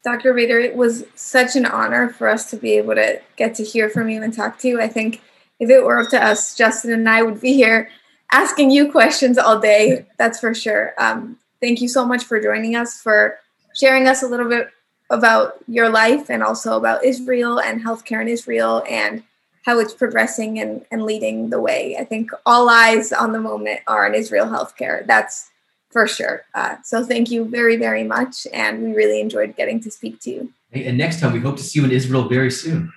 Dr. 0.03 0.33
Bader, 0.33 0.59
it 0.59 0.77
was 0.77 1.05
such 1.15 1.57
an 1.57 1.67
honor 1.67 2.09
for 2.09 2.27
us 2.27 2.49
to 2.51 2.57
be 2.57 2.73
able 2.73 2.95
to 2.95 3.21
get 3.37 3.55
to 3.57 3.65
hear 3.65 3.91
from 3.91 4.09
you 4.09 4.23
and 4.23 4.33
talk 4.33 4.59
to 4.61 4.69
you. 4.69 4.81
I 4.81 4.89
think 4.89 5.21
if 5.61 5.71
it 5.71 5.85
were 5.85 6.01
up 6.01 6.09
to 6.11 6.23
us, 6.23 6.57
Justin 6.57 6.93
and 6.93 7.09
I 7.09 7.23
would 7.23 7.41
be 7.41 7.53
here 7.53 7.91
asking 8.33 8.71
you 8.71 8.91
questions 8.91 9.39
all 9.39 9.61
day. 9.61 10.07
That's 10.19 10.41
for 10.41 10.55
sure. 10.55 10.95
Um, 10.99 11.39
thank 11.61 11.81
you 11.81 11.89
so 11.89 12.05
much 12.05 12.25
for 12.25 12.41
joining 12.41 12.75
us, 12.75 13.01
for 13.01 13.39
sharing 13.75 14.09
us 14.09 14.23
a 14.23 14.27
little 14.27 14.49
bit 14.49 14.71
about 15.11 15.57
your 15.69 15.89
life 15.89 16.31
and 16.31 16.43
also 16.43 16.77
about 16.77 17.05
Israel 17.05 17.61
and 17.61 17.85
healthcare 17.85 18.23
in 18.23 18.29
Israel 18.29 18.83
and 18.89 19.23
how 19.67 19.79
it's 19.79 19.93
progressing 19.93 20.59
and, 20.59 20.85
and 20.91 21.03
leading 21.03 21.51
the 21.51 21.61
way. 21.61 21.97
I 21.99 22.05
think 22.05 22.31
all 22.47 22.71
eyes 22.71 23.13
on 23.13 23.33
the 23.33 23.41
moment 23.41 23.81
are 23.87 24.07
on 24.07 24.15
Israel 24.15 24.47
healthcare. 24.47 25.07
That's 25.07 25.51
for 25.91 26.07
sure. 26.07 26.45
Uh, 26.55 26.77
so 26.85 27.05
thank 27.05 27.31
you 27.31 27.45
very, 27.45 27.77
very 27.77 28.05
much. 28.05 28.47
And 28.53 28.83
we 28.83 28.93
really 28.95 29.21
enjoyed 29.21 29.57
getting 29.57 29.81
to 29.81 29.91
speak 29.91 30.21
to 30.21 30.31
you. 30.31 30.53
And 30.73 30.97
next 30.97 31.21
time, 31.21 31.33
we 31.33 31.41
hope 31.41 31.57
to 31.57 31.63
see 31.65 31.81
you 31.81 31.85
in 31.85 31.91
Israel 31.91 32.29
very 32.29 32.51
soon. 32.51 32.93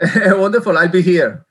Wonderful. 0.16 0.76
I'll 0.76 0.88
be 0.88 1.02
here. 1.02 1.43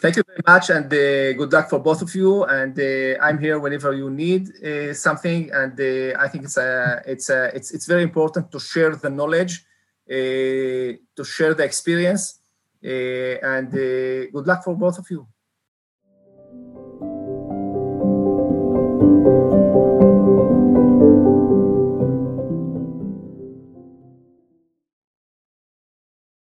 Thank 0.00 0.16
you 0.16 0.22
very 0.24 0.40
much, 0.46 0.70
and 0.70 0.86
uh, 0.86 1.32
good 1.32 1.52
luck 1.52 1.68
for 1.68 1.80
both 1.80 2.00
of 2.02 2.14
you. 2.14 2.44
And 2.44 2.78
uh, 2.78 3.20
I'm 3.20 3.38
here 3.38 3.58
whenever 3.58 3.92
you 3.92 4.08
need 4.08 4.50
uh, 4.64 4.94
something. 4.94 5.50
And 5.52 5.72
uh, 5.80 6.16
I 6.18 6.28
think 6.28 6.44
it's 6.44 6.56
uh, 6.56 7.02
it's 7.04 7.28
uh, 7.28 7.50
it's 7.52 7.72
it's 7.72 7.86
very 7.86 8.04
important 8.04 8.52
to 8.52 8.60
share 8.60 8.94
the 8.94 9.10
knowledge, 9.10 9.64
to 10.06 11.24
share 11.24 11.54
the 11.54 11.64
experience, 11.64 12.38
and 12.82 13.70
good 13.72 14.46
luck 14.46 14.62
for 14.62 14.76
both 14.76 14.98
of 14.98 15.10
you. 15.10 15.26